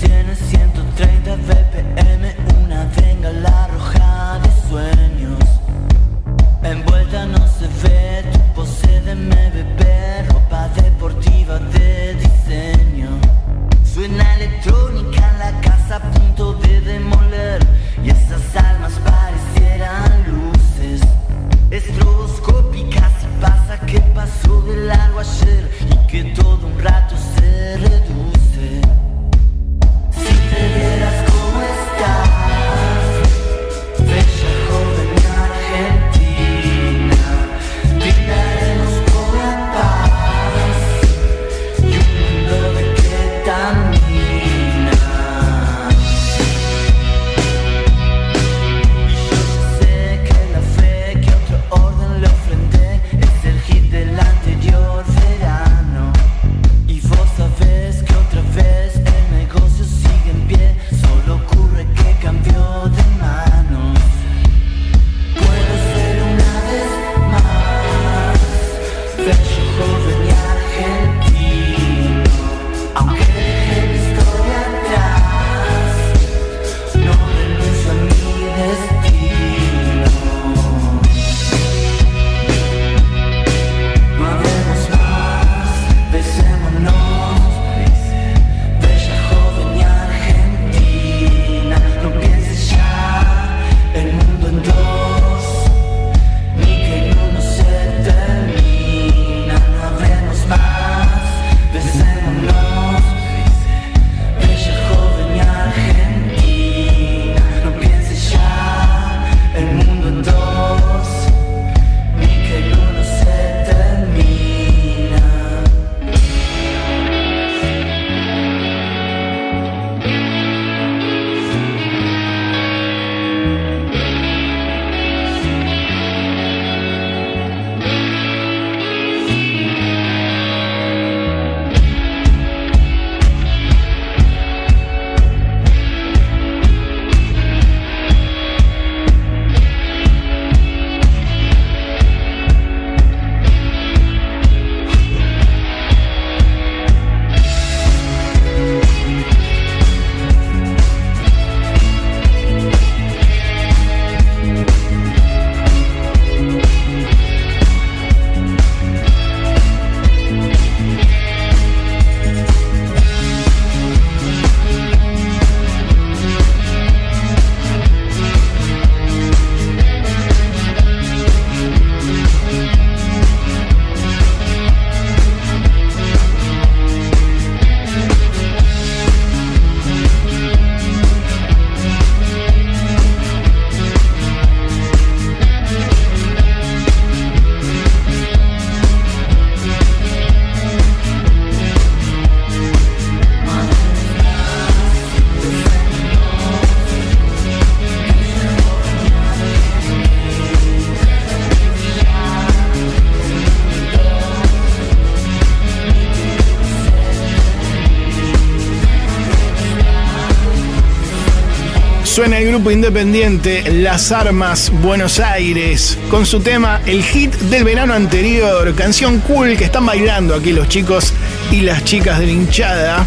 [212.70, 219.56] Independiente Las Armas Buenos Aires con su tema El hit del verano anterior, canción cool
[219.56, 221.12] que están bailando aquí los chicos
[221.50, 223.06] y las chicas de hinchada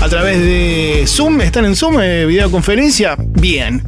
[0.00, 1.40] a través de Zoom.
[1.40, 2.00] ¿Están en Zoom?
[2.00, 3.16] eh, ¿Videoconferencia?
[3.18, 3.82] Bien.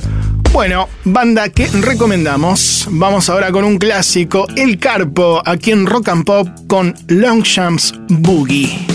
[0.52, 2.86] Bueno, banda que recomendamos.
[2.90, 8.86] Vamos ahora con un clásico, El Carpo, aquí en Rock and Pop con Longshanks Boogie.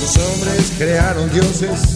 [0.00, 1.95] Los hombres crearon dioses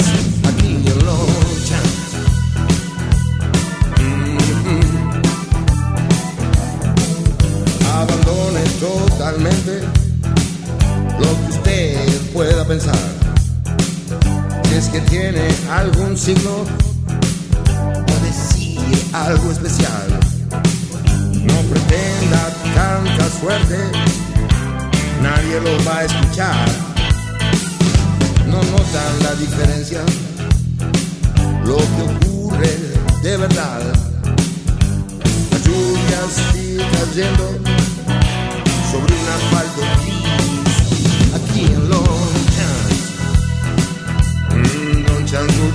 [8.81, 9.81] totalmente
[11.19, 12.99] lo que usted pueda pensar.
[14.75, 16.65] Es que tiene algún signo
[18.11, 18.79] o decir
[19.13, 20.19] algo especial.
[21.33, 23.77] No pretenda tanta suerte,
[25.21, 26.91] nadie lo va a escuchar
[28.51, 30.01] no notan la diferencia,
[31.65, 32.77] lo que ocurre
[33.23, 33.81] de verdad.
[35.51, 36.19] La lluvia
[36.51, 37.45] sigue cayendo
[41.91, 43.11] aquí en Longchamps.
[44.51, 45.70] Mm, Longchamps Boogie.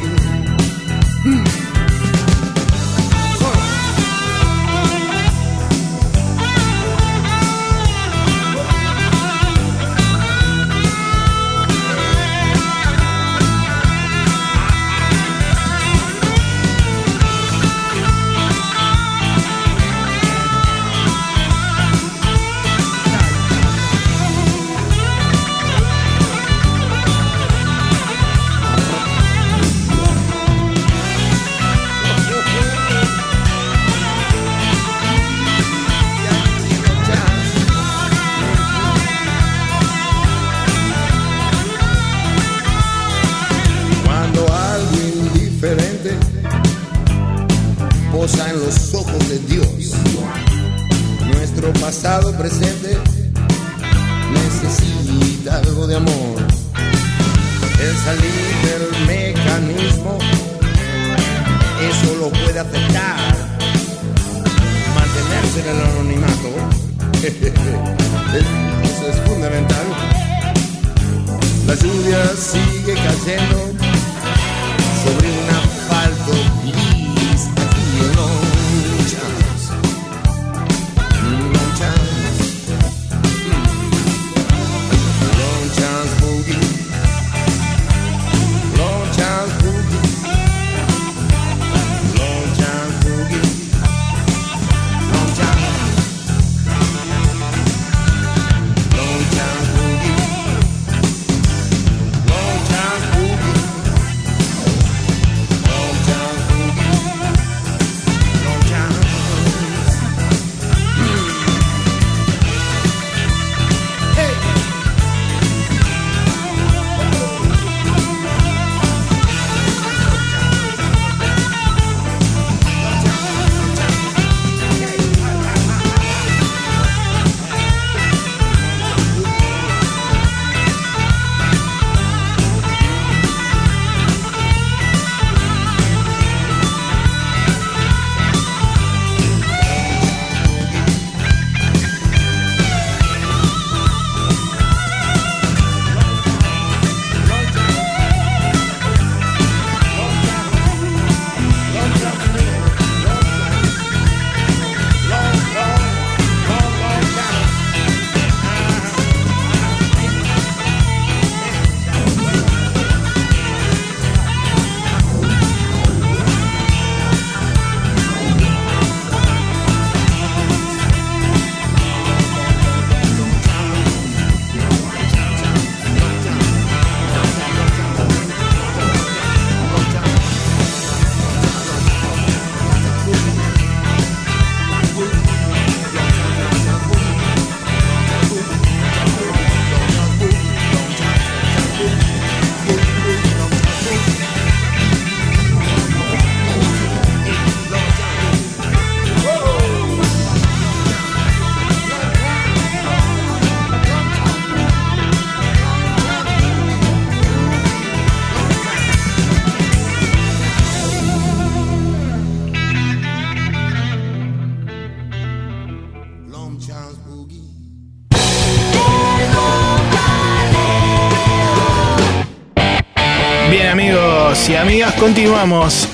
[224.49, 225.89] Y amigas, continuamos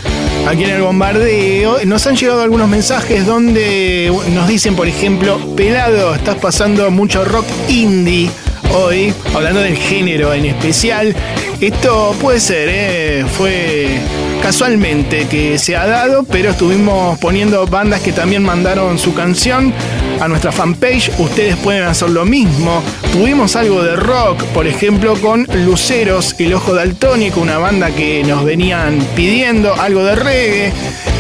[0.47, 1.85] aquí en el bombardeo.
[1.87, 7.47] Nos han llegado algunos mensajes donde nos dicen, por ejemplo, Pelado, estás pasando mucho rock
[7.69, 8.31] indie
[8.75, 11.15] hoy, hablando del género en especial.
[11.61, 13.25] Esto puede ser, ¿eh?
[13.27, 14.01] fue
[14.43, 19.73] casualmente que se ha dado, pero estuvimos poniendo bandas que también mandaron su canción
[20.21, 21.13] a nuestra fanpage.
[21.19, 22.83] Ustedes pueden hacer lo mismo.
[23.13, 28.45] Tuvimos algo de rock, por ejemplo, con Luceros, El Ojo Daltónico, una banda que nos
[28.45, 30.73] venían pidiendo, algo de reggae.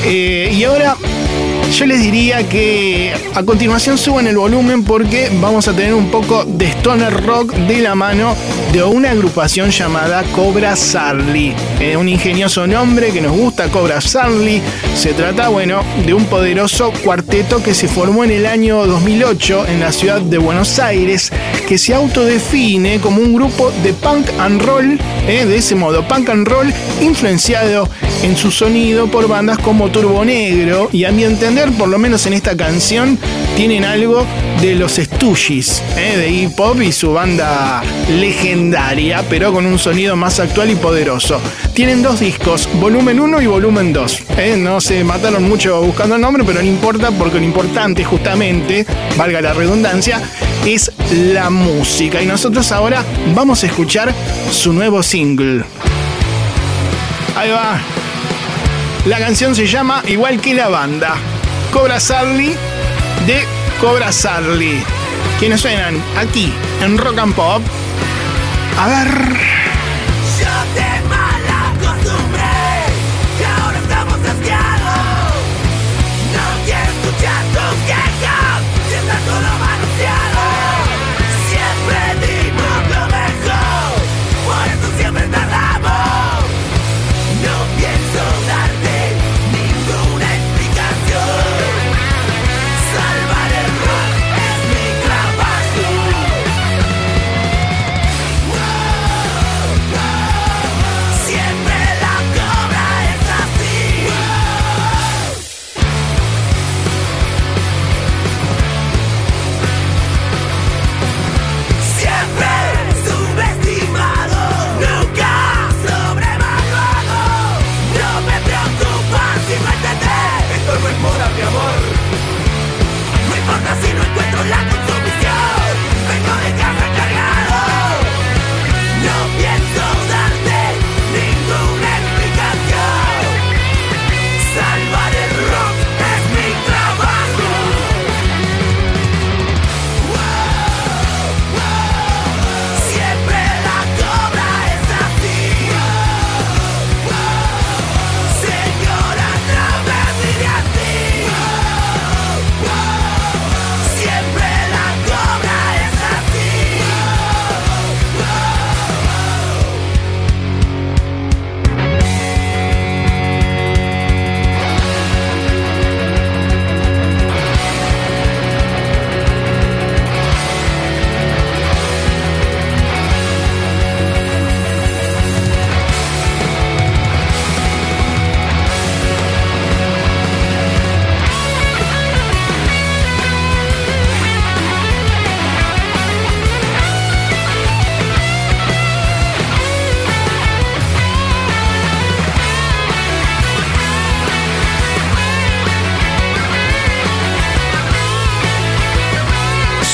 [0.04, 0.96] Eh, y ahora
[1.72, 6.44] yo les diría que a continuación suban el volumen porque vamos a tener un poco
[6.44, 8.36] de stoner rock de la mano
[8.72, 11.54] de una agrupación llamada Cobra Sarli.
[11.80, 14.60] Eh, un ingenioso nombre que nos gusta, Cobra Sarli.
[14.94, 19.80] Se trata, bueno, de un poderoso cuarteto que se formó en el año 2008 en
[19.80, 21.30] la ciudad de Buenos Aires,
[21.68, 26.28] que se autodefine como un grupo de punk and roll, eh, de ese modo, punk
[26.28, 27.88] and roll influenciado
[28.22, 32.26] en su sonido por bandas como Turbo Negro y a mi entender, por lo menos
[32.26, 33.18] en esta canción,
[33.56, 34.26] tienen algo
[34.60, 40.16] de los Stooges, eh, de hip hop y su banda legendaria, pero con un sonido
[40.16, 41.40] más actual y poderoso.
[41.74, 44.22] Tienen dos discos, volumen 1 y volumen 2.
[44.38, 48.84] eh, no se mataron mucho buscando el nombre, pero no importa porque lo importante justamente,
[49.16, 50.20] valga la redundancia,
[50.66, 50.90] es
[51.32, 52.20] la música.
[52.22, 54.12] Y nosotros ahora vamos a escuchar
[54.50, 55.64] su nuevo single.
[57.36, 57.80] Ahí va.
[59.06, 61.16] La canción se llama igual que la banda.
[61.72, 62.54] Cobra Sarli
[63.26, 63.44] de
[63.80, 64.82] Cobra Sarli.
[65.38, 67.62] Quienes suenan aquí en Rock and Pop.
[68.78, 69.71] A ver.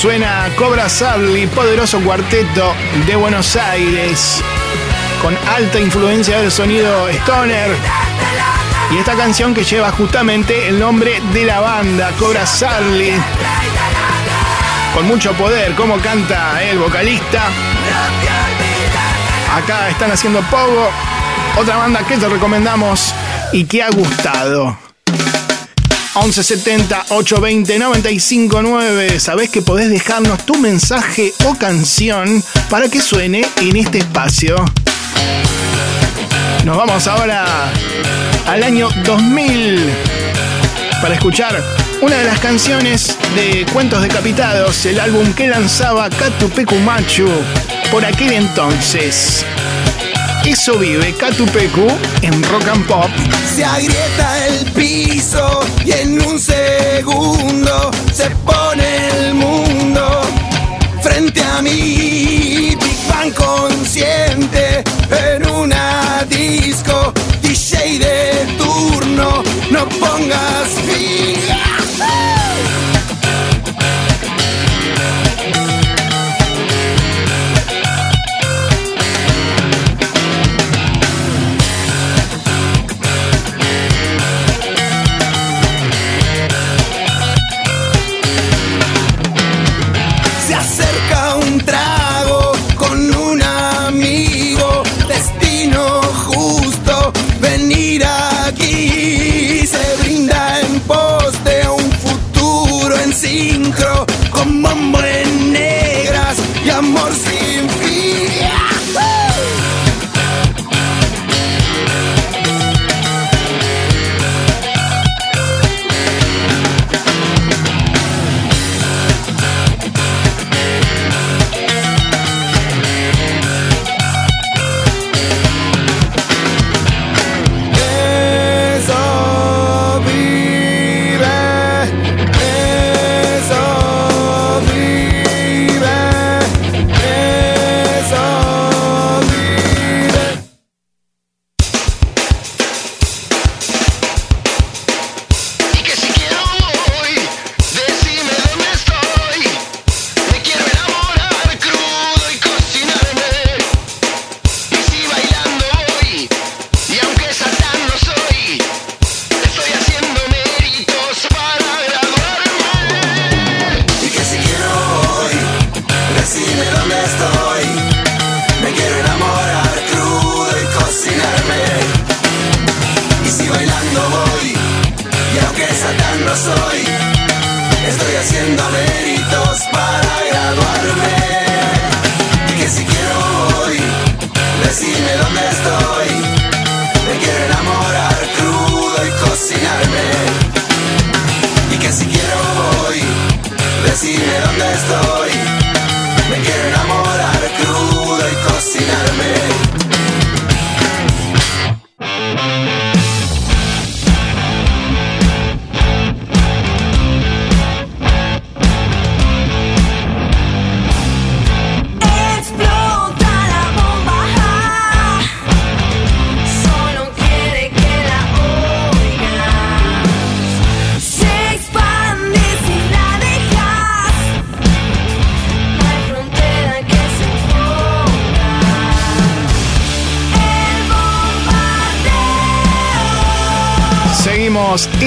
[0.01, 2.73] Suena Cobra Sarli, poderoso cuarteto
[3.05, 4.41] de Buenos Aires,
[5.21, 7.75] con alta influencia del sonido stoner.
[8.93, 13.11] Y esta canción que lleva justamente el nombre de la banda, Cobra Sarli.
[14.95, 17.47] Con mucho poder, como canta el vocalista.
[19.53, 20.91] Acá están haciendo Pogo,
[21.57, 23.13] otra banda que te recomendamos
[23.53, 24.88] y que ha gustado.
[26.15, 29.21] 1170 820 959.
[29.21, 34.57] Sabés que podés dejarnos tu mensaje o canción para que suene en este espacio.
[36.65, 37.71] Nos vamos ahora
[38.47, 39.91] al año 2000
[41.01, 41.63] para escuchar
[42.01, 47.29] una de las canciones de Cuentos Decapitados, el álbum que lanzaba Catupecu Machu
[47.91, 49.45] por aquel entonces.
[50.49, 51.87] Eso vive Catupecu
[52.23, 53.11] en Rock and Pop.
[53.55, 60.23] Se agrieta el piso y en un segundo se pone el mundo
[61.03, 62.75] frente a mí.
[62.81, 67.13] Big Bang consciente en una disco.
[67.43, 72.38] DJ de turno, no pongas fin.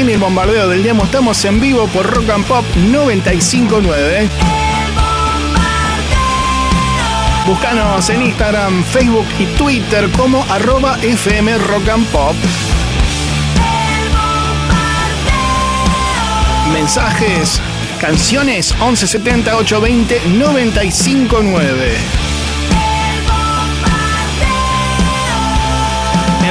[0.02, 1.04] En el bombardeo del demo.
[1.04, 4.30] Estamos en vivo por Rock and Pop 959.
[7.46, 11.84] Búscanos en Instagram, Facebook y Twitter como arroba FM Rock.
[16.74, 17.62] Mensajes,
[18.00, 22.21] canciones 1170 820 959.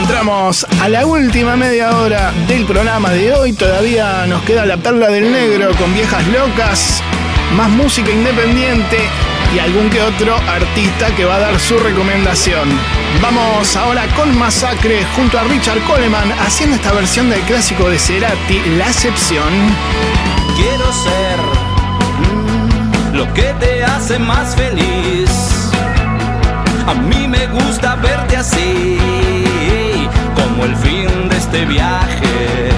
[0.01, 3.53] Entramos a la última media hora del programa de hoy.
[3.53, 7.03] Todavía nos queda la perla del negro con viejas locas,
[7.55, 8.97] más música independiente
[9.55, 12.69] y algún que otro artista que va a dar su recomendación.
[13.21, 18.59] Vamos ahora con Masacre junto a Richard Coleman haciendo esta versión del clásico de Cerati,
[18.79, 19.53] La Excepción.
[20.57, 21.39] Quiero ser
[23.13, 25.31] mm, lo que te hace más feliz.
[26.87, 28.99] A mí me gusta verte así,
[30.65, 32.70] el fin de este viaje.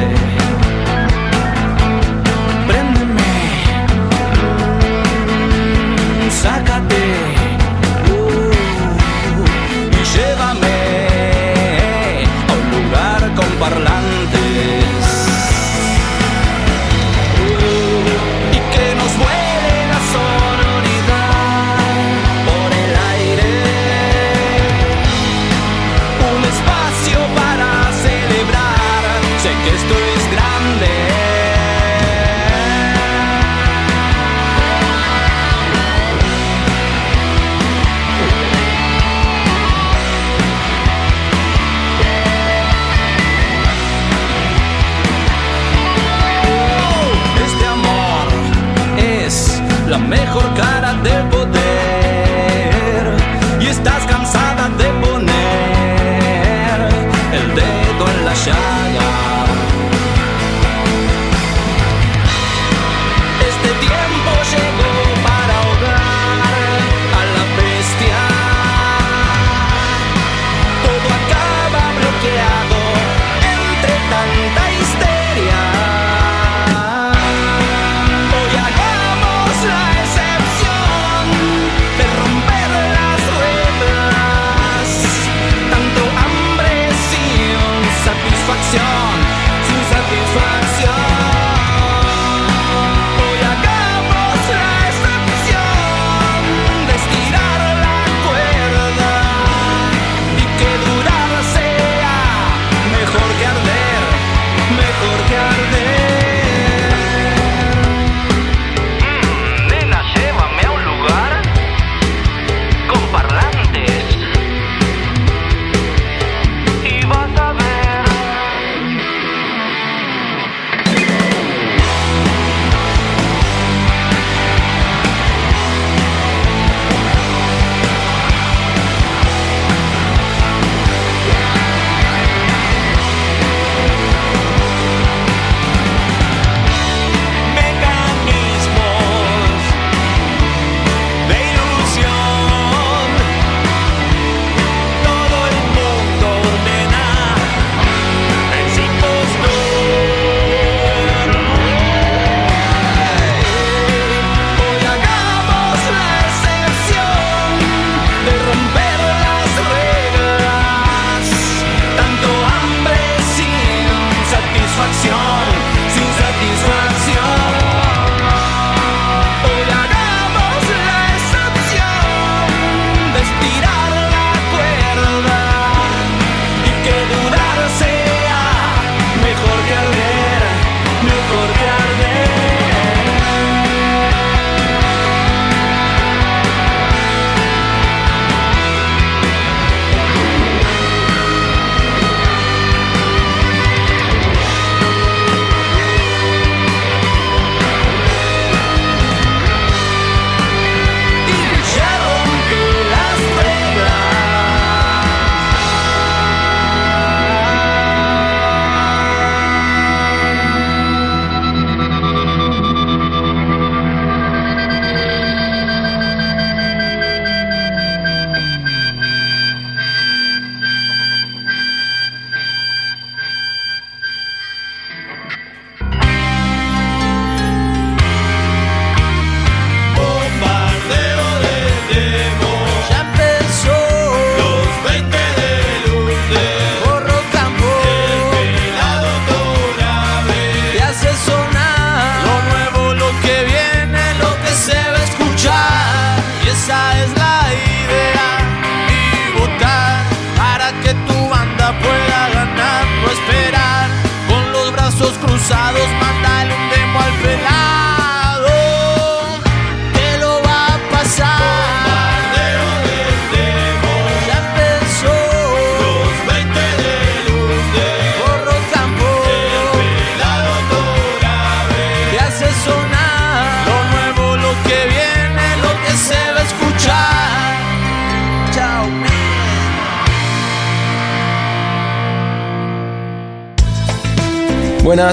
[50.12, 51.41] mejor cara del.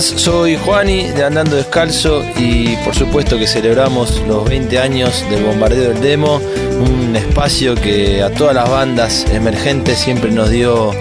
[0.02, 5.90] Soy Juani de Andando Descalzo y por supuesto que celebramos los 20 años del bombardeo
[5.90, 6.40] del demo,
[6.80, 10.92] un espacio que a todas las bandas emergentes siempre nos dio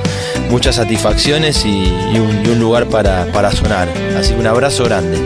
[0.51, 3.89] muchas satisfacciones y, y un, y un lugar para, para sonar.
[4.19, 5.17] Así que un abrazo grande.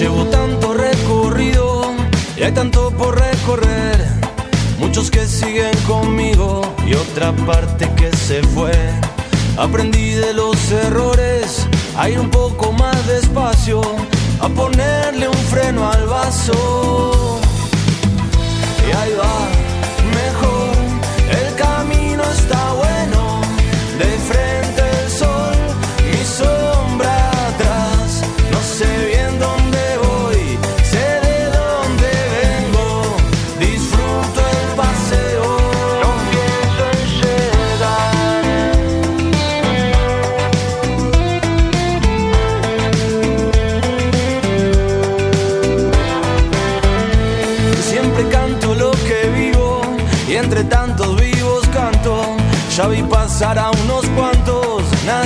[0.00, 1.92] Llevo tanto recorrido
[2.36, 4.04] y hay tanto por recorrer.
[4.80, 8.72] Muchos que siguen conmigo y otra parte que se fue.
[9.58, 11.66] Aprendí de los errores
[11.96, 13.80] a ir un poco más despacio,
[14.40, 17.40] a ponerle un freno al vaso.
[18.86, 19.48] Y ahí va,
[20.20, 20.74] mejor,
[21.40, 23.40] el camino está bueno.
[23.98, 24.65] De frente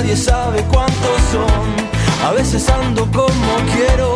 [0.01, 2.27] nadie sabe cuántos son.
[2.27, 4.15] A veces ando como quiero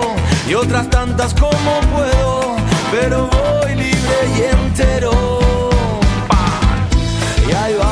[0.50, 2.56] y otras tantas como puedo,
[2.92, 5.12] pero voy libre y entero.
[7.48, 7.85] Y ahí va,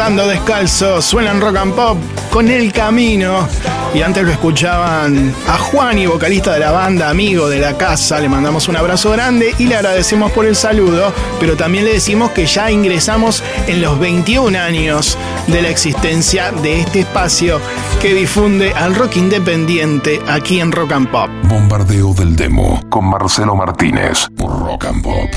[0.00, 1.98] Andando descalzo, suenan rock and pop
[2.30, 3.46] con el camino.
[3.92, 8.18] Y antes lo escuchaban a Juani, vocalista de la banda, amigo de la casa.
[8.18, 11.12] Le mandamos un abrazo grande y le agradecemos por el saludo.
[11.38, 15.18] Pero también le decimos que ya ingresamos en los 21 años
[15.48, 17.60] de la existencia de este espacio
[18.00, 21.28] que difunde al rock independiente aquí en Rock and Pop.
[21.42, 25.30] Bombardeo del demo con Marcelo Martínez por Rock and Pop.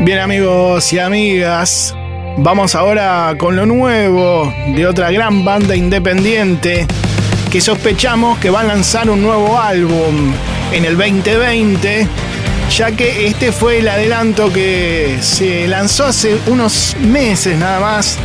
[0.00, 1.94] Bien amigos y amigas,
[2.38, 6.86] vamos ahora con lo nuevo de otra gran banda independiente
[7.50, 10.32] que sospechamos que va a lanzar un nuevo álbum
[10.72, 12.08] en el 2020,
[12.74, 18.18] ya que este fue el adelanto que se lanzó hace unos meses nada más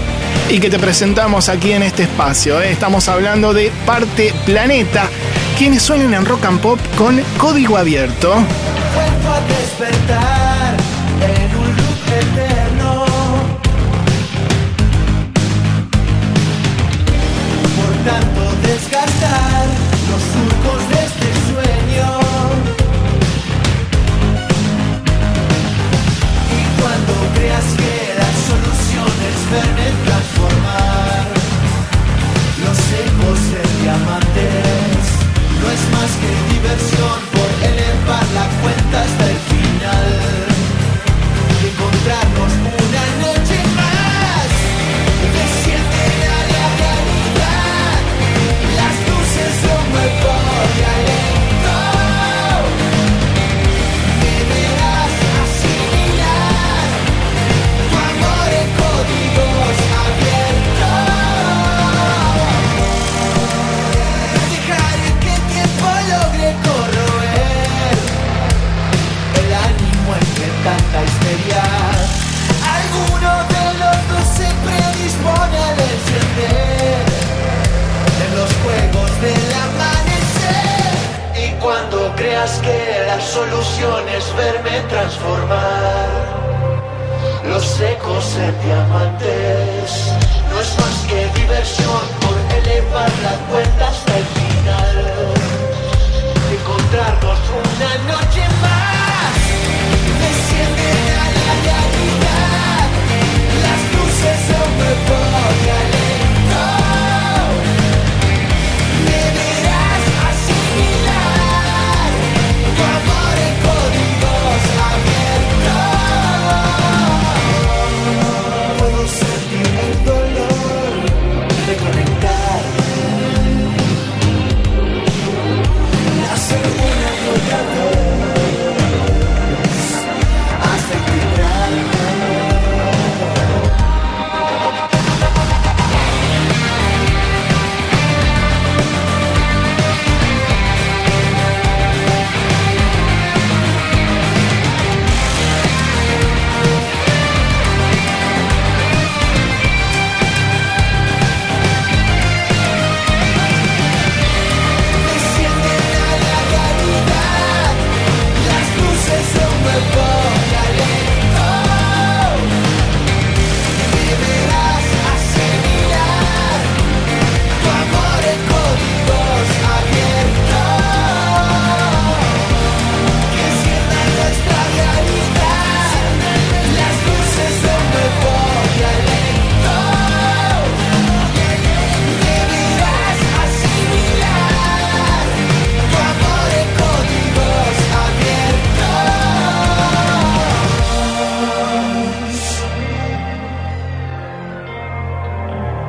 [0.49, 2.61] y que te presentamos aquí en este espacio.
[2.61, 2.71] ¿eh?
[2.71, 5.09] Estamos hablando de Parte Planeta,
[5.57, 8.35] quienes suenan en rock and pop con código abierto.
[9.47, 10.46] Despertar
[82.63, 86.07] que la solución es verme transformar.
[87.45, 90.13] Los secos en diamantes,
[90.49, 93.86] no es más que diversión por elevar la cuenta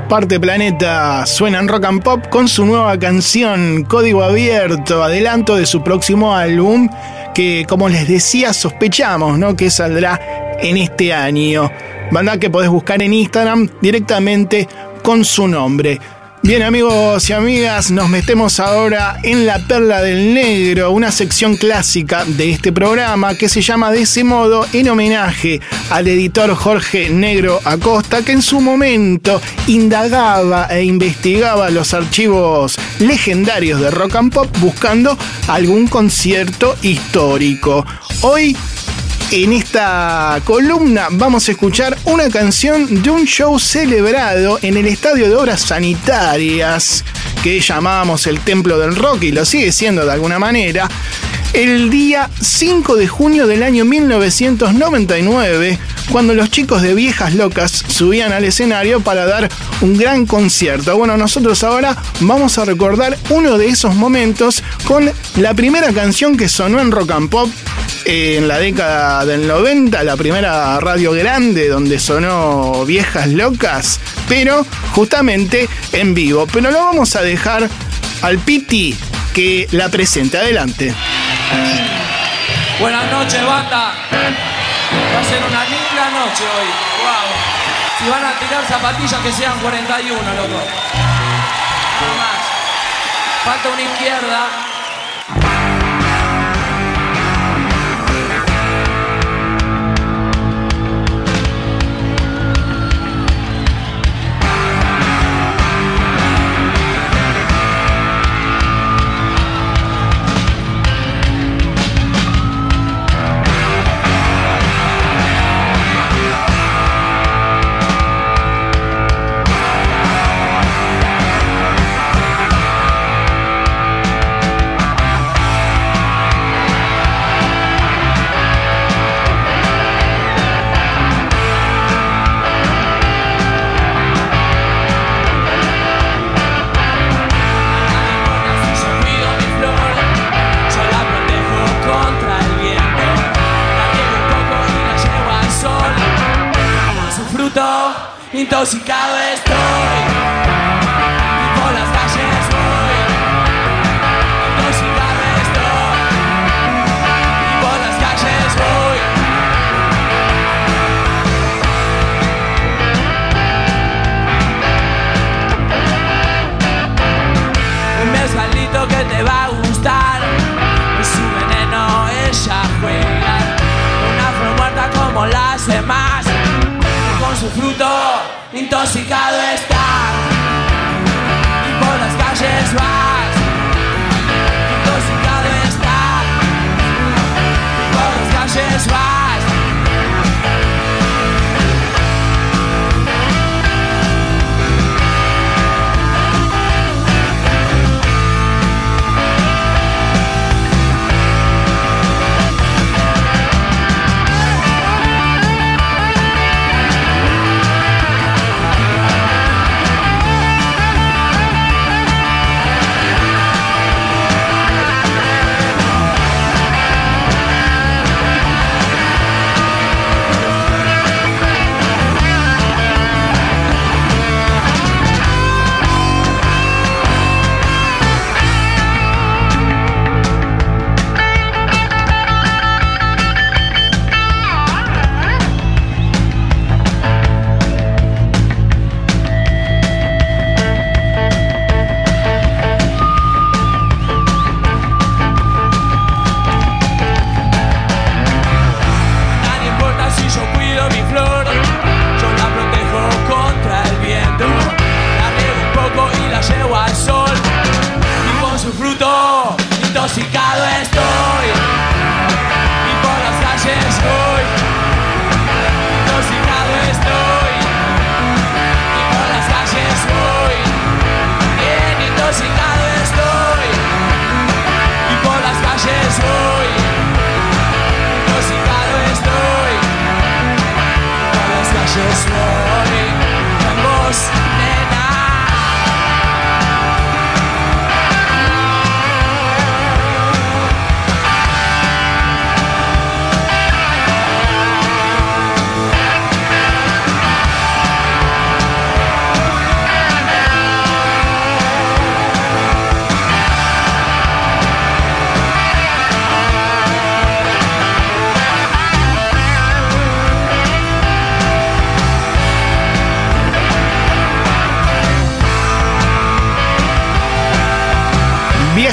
[0.09, 5.67] Parte Planeta suena en rock and pop con su nueva canción Código Abierto, adelanto de
[5.67, 6.89] su próximo álbum
[7.35, 9.55] que como les decía sospechamos ¿no?
[9.55, 11.71] que saldrá en este año.
[12.11, 14.67] Banda que podés buscar en Instagram directamente
[15.03, 16.01] con su nombre.
[16.49, 22.25] Bien amigos y amigas, nos metemos ahora en La Perla del Negro, una sección clásica
[22.25, 25.61] de este programa que se llama de ese modo en homenaje
[25.91, 33.83] al editor Jorge Negro Acosta que en su momento indagaba e investigaba los archivos legendarios
[33.83, 35.19] de rock and pop buscando
[35.49, 37.85] algún concierto histórico.
[38.23, 38.57] Hoy
[39.31, 45.29] en esta columna vamos a escuchar una canción de un show celebrado en el Estadio
[45.29, 47.05] de Obras Sanitarias,
[47.43, 50.89] que llamábamos el Templo del Rock y lo sigue siendo de alguna manera,
[51.53, 55.79] el día 5 de junio del año 1999,
[56.11, 59.49] cuando los chicos de Viejas Locas subían al escenario para dar
[59.81, 60.97] un gran concierto.
[60.97, 66.49] Bueno, nosotros ahora vamos a recordar uno de esos momentos con la primera canción que
[66.49, 67.51] sonó en Rock and Pop
[68.05, 75.69] en la década del 90, la primera radio grande donde sonó Viejas Locas, pero justamente
[75.93, 76.47] en vivo.
[76.53, 77.69] Pero lo vamos a dejar
[78.23, 78.95] al Piti
[79.35, 80.39] que la presente.
[80.39, 80.95] Adelante.
[82.81, 83.93] Buenas noches, banda.
[85.15, 86.69] Va a ser una linda noche hoy.
[87.03, 87.59] Wow.
[87.99, 90.62] Si van a tirar zapatillas que sean 41, loco.
[92.01, 92.39] Nada más.
[93.45, 94.49] Falta una izquierda.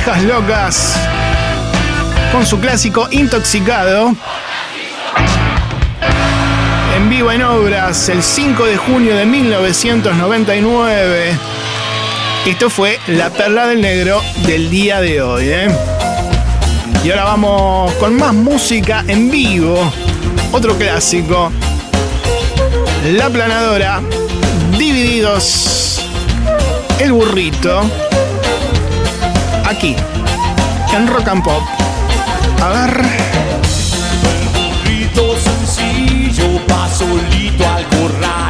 [0.06, 0.95] Locas
[2.32, 4.15] con su clásico Intoxicado.
[6.95, 11.32] En vivo en obras el 5 de junio de 1999.
[12.45, 15.45] Esto fue la perla del negro del día de hoy.
[15.48, 15.69] ¿eh?
[17.03, 19.91] Y ahora vamos con más música en vivo.
[20.52, 21.52] Otro clásico.
[23.11, 24.02] La planadora.
[24.77, 26.06] Divididos.
[26.99, 27.82] El burrito.
[29.76, 29.93] Aquí.
[30.95, 31.61] En Rock and Pop.
[32.61, 33.02] A ver.
[34.53, 38.44] Burrito sencillo, va solito al corral.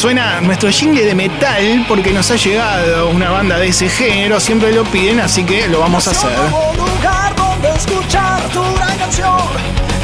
[0.00, 4.72] Suena nuestro jingle de metal porque nos ha llegado una banda de ese género, siempre
[4.72, 6.30] lo piden, así que lo vamos a hacer.
[6.74, 9.36] lugar donde escuchar tu gran canción.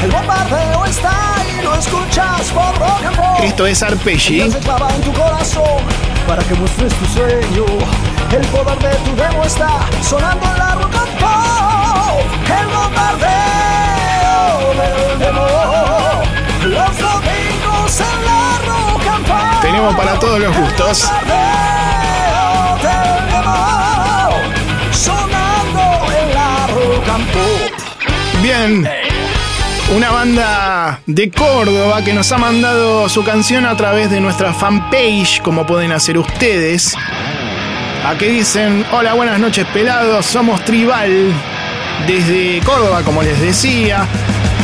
[0.04, 3.42] El bombardeo está y lo escuchas por rock and roll.
[3.42, 4.34] Esto es Arpeggi.
[4.34, 5.80] Dios se clava en tu corazón
[6.26, 7.64] para que muestres tu sueño.
[8.32, 12.20] El poder de tu demo está sonando en la rock and roll.
[12.60, 15.46] El bombardeo del demo.
[16.64, 19.05] Los domingos en la rock.
[19.62, 21.10] Tenemos para todos los gustos.
[28.42, 28.88] Bien.
[29.94, 35.40] Una banda de Córdoba que nos ha mandado su canción a través de nuestra fanpage,
[35.42, 36.94] como pueden hacer ustedes.
[38.04, 41.32] Aquí dicen, hola, buenas noches pelados, somos Tribal
[42.06, 44.06] desde Córdoba, como les decía.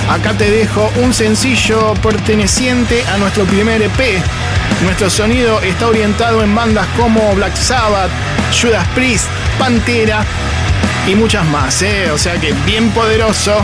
[0.09, 4.23] Acá te dejo un sencillo perteneciente a nuestro primer EP.
[4.85, 8.11] Nuestro sonido está orientado en bandas como Black Sabbath,
[8.61, 9.27] Judas Priest,
[9.59, 10.25] Pantera
[11.07, 12.11] y muchas más, ¿eh?
[12.11, 13.57] o sea que bien poderoso,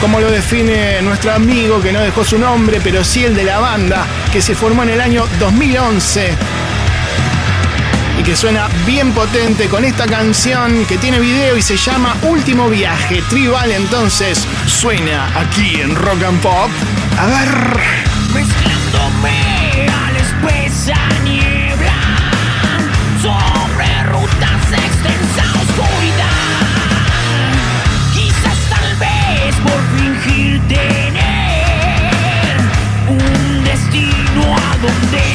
[0.00, 3.58] como lo define nuestro amigo que no dejó su nombre, pero sí el de la
[3.58, 6.59] banda, que se formó en el año 2011
[8.18, 12.68] y que suena bien potente con esta canción que tiene video y se llama Último
[12.68, 13.22] Viaje.
[13.28, 16.70] Tribal entonces suena aquí en Rock and Pop.
[17.18, 17.80] A ver.
[18.34, 21.92] Mezclándome a la espesa niebla
[23.22, 26.60] sobre rutas de extensa oscuridad.
[28.14, 32.10] Quizás tal vez por fingir tener
[33.08, 35.29] un destino a donde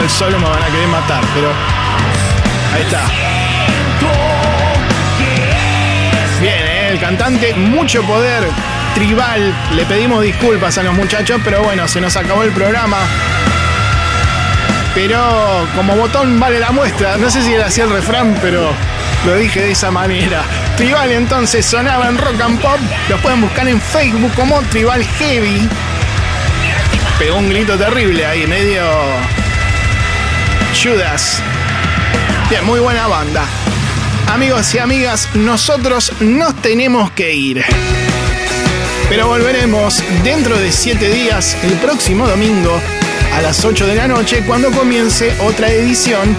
[0.00, 1.52] El solo, me van a querer matar, pero
[2.74, 3.02] ahí está.
[6.40, 6.88] Bien, ¿eh?
[6.90, 8.44] el cantante, mucho poder.
[8.94, 12.98] Tribal, le pedimos disculpas a los muchachos, pero bueno, se nos acabó el programa.
[14.94, 17.16] Pero como botón vale la muestra.
[17.16, 18.72] No sé si era así el refrán, pero
[19.24, 20.42] lo dije de esa manera.
[20.76, 22.78] Tribal entonces sonaba en Rock and Pop.
[23.08, 25.68] Los pueden buscar en Facebook como Tribal Heavy.
[27.18, 28.82] Pegó un grito terrible ahí, medio
[30.82, 31.40] Judas.
[32.50, 33.44] Bien, muy buena banda.
[34.28, 37.64] Amigos y amigas, nosotros nos tenemos que ir.
[39.08, 42.80] Pero volveremos dentro de 7 días, el próximo domingo,
[43.34, 46.36] a las 8 de la noche, cuando comience otra edición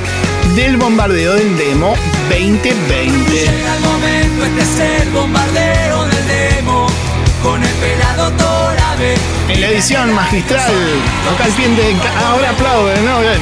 [0.55, 1.95] del bombardeo del demo
[2.29, 3.31] 2020.
[3.31, 6.87] Llega el momento, este es el bombardeo del demo
[7.41, 9.34] con el pelado Torabe.
[9.59, 10.73] La edición magistral,
[11.33, 11.93] acá al pie de...
[11.97, 13.19] ca- Ahora aplaude, ¿no?
[13.21, 13.41] Bien.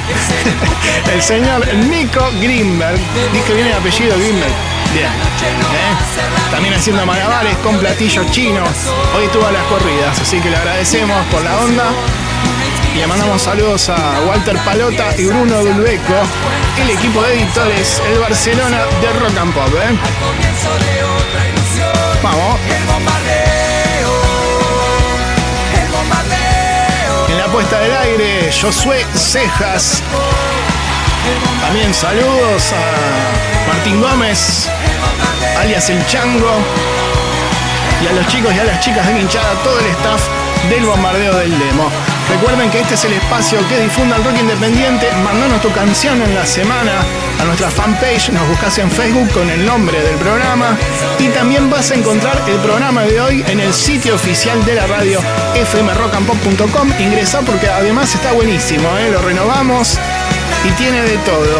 [1.14, 3.00] El señor Nico Grimberg.
[3.34, 4.52] Dije bien el apellido Grimberg.
[4.94, 5.08] Bien.
[5.08, 6.52] ¿Eh?
[6.52, 8.70] También haciendo malabares con platillos chinos.
[9.18, 11.86] Hoy estuvo a las corridas, así que le agradecemos por la onda.
[12.96, 16.14] Y le mandamos saludos a Walter Palota y Bruno Dulbeco,
[16.80, 19.68] el equipo de editores, el Barcelona de Rock and Pop.
[19.70, 19.98] ¿eh?
[22.22, 22.60] Vamos.
[27.54, 30.02] Puesta del aire, Josué Cejas.
[31.62, 34.68] También saludos a Martín Gómez,
[35.60, 36.52] alias El Chango.
[38.04, 40.22] Y a los chicos y a las chicas de hinchada, todo el staff
[40.68, 41.92] del bombardeo del demo.
[42.30, 45.08] Recuerden que este es el espacio que difunda el rock independiente.
[45.24, 46.92] Mandanos tu canción en la semana
[47.40, 48.30] a nuestra fanpage.
[48.30, 50.78] Nos buscas en Facebook con el nombre del programa.
[51.20, 54.88] Y también vas a encontrar el programa de hoy en el sitio oficial de la
[54.88, 55.20] radio
[55.72, 56.94] fmrockandpop.com.
[57.00, 58.88] Ingresa porque además está buenísimo.
[58.98, 59.10] ¿eh?
[59.12, 60.00] Lo renovamos
[60.64, 61.58] y tiene de todo.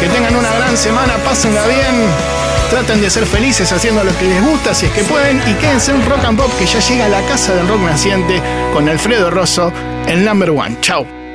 [0.00, 2.35] Que tengan una gran semana, pásenla bien.
[2.70, 5.92] Traten de ser felices haciendo lo que les gusta si es que pueden y quédense
[5.92, 8.42] en Rock and Pop que ya llega a la casa del rock naciente
[8.72, 9.72] con Alfredo Rosso,
[10.06, 10.76] el number one.
[10.80, 11.25] Chao.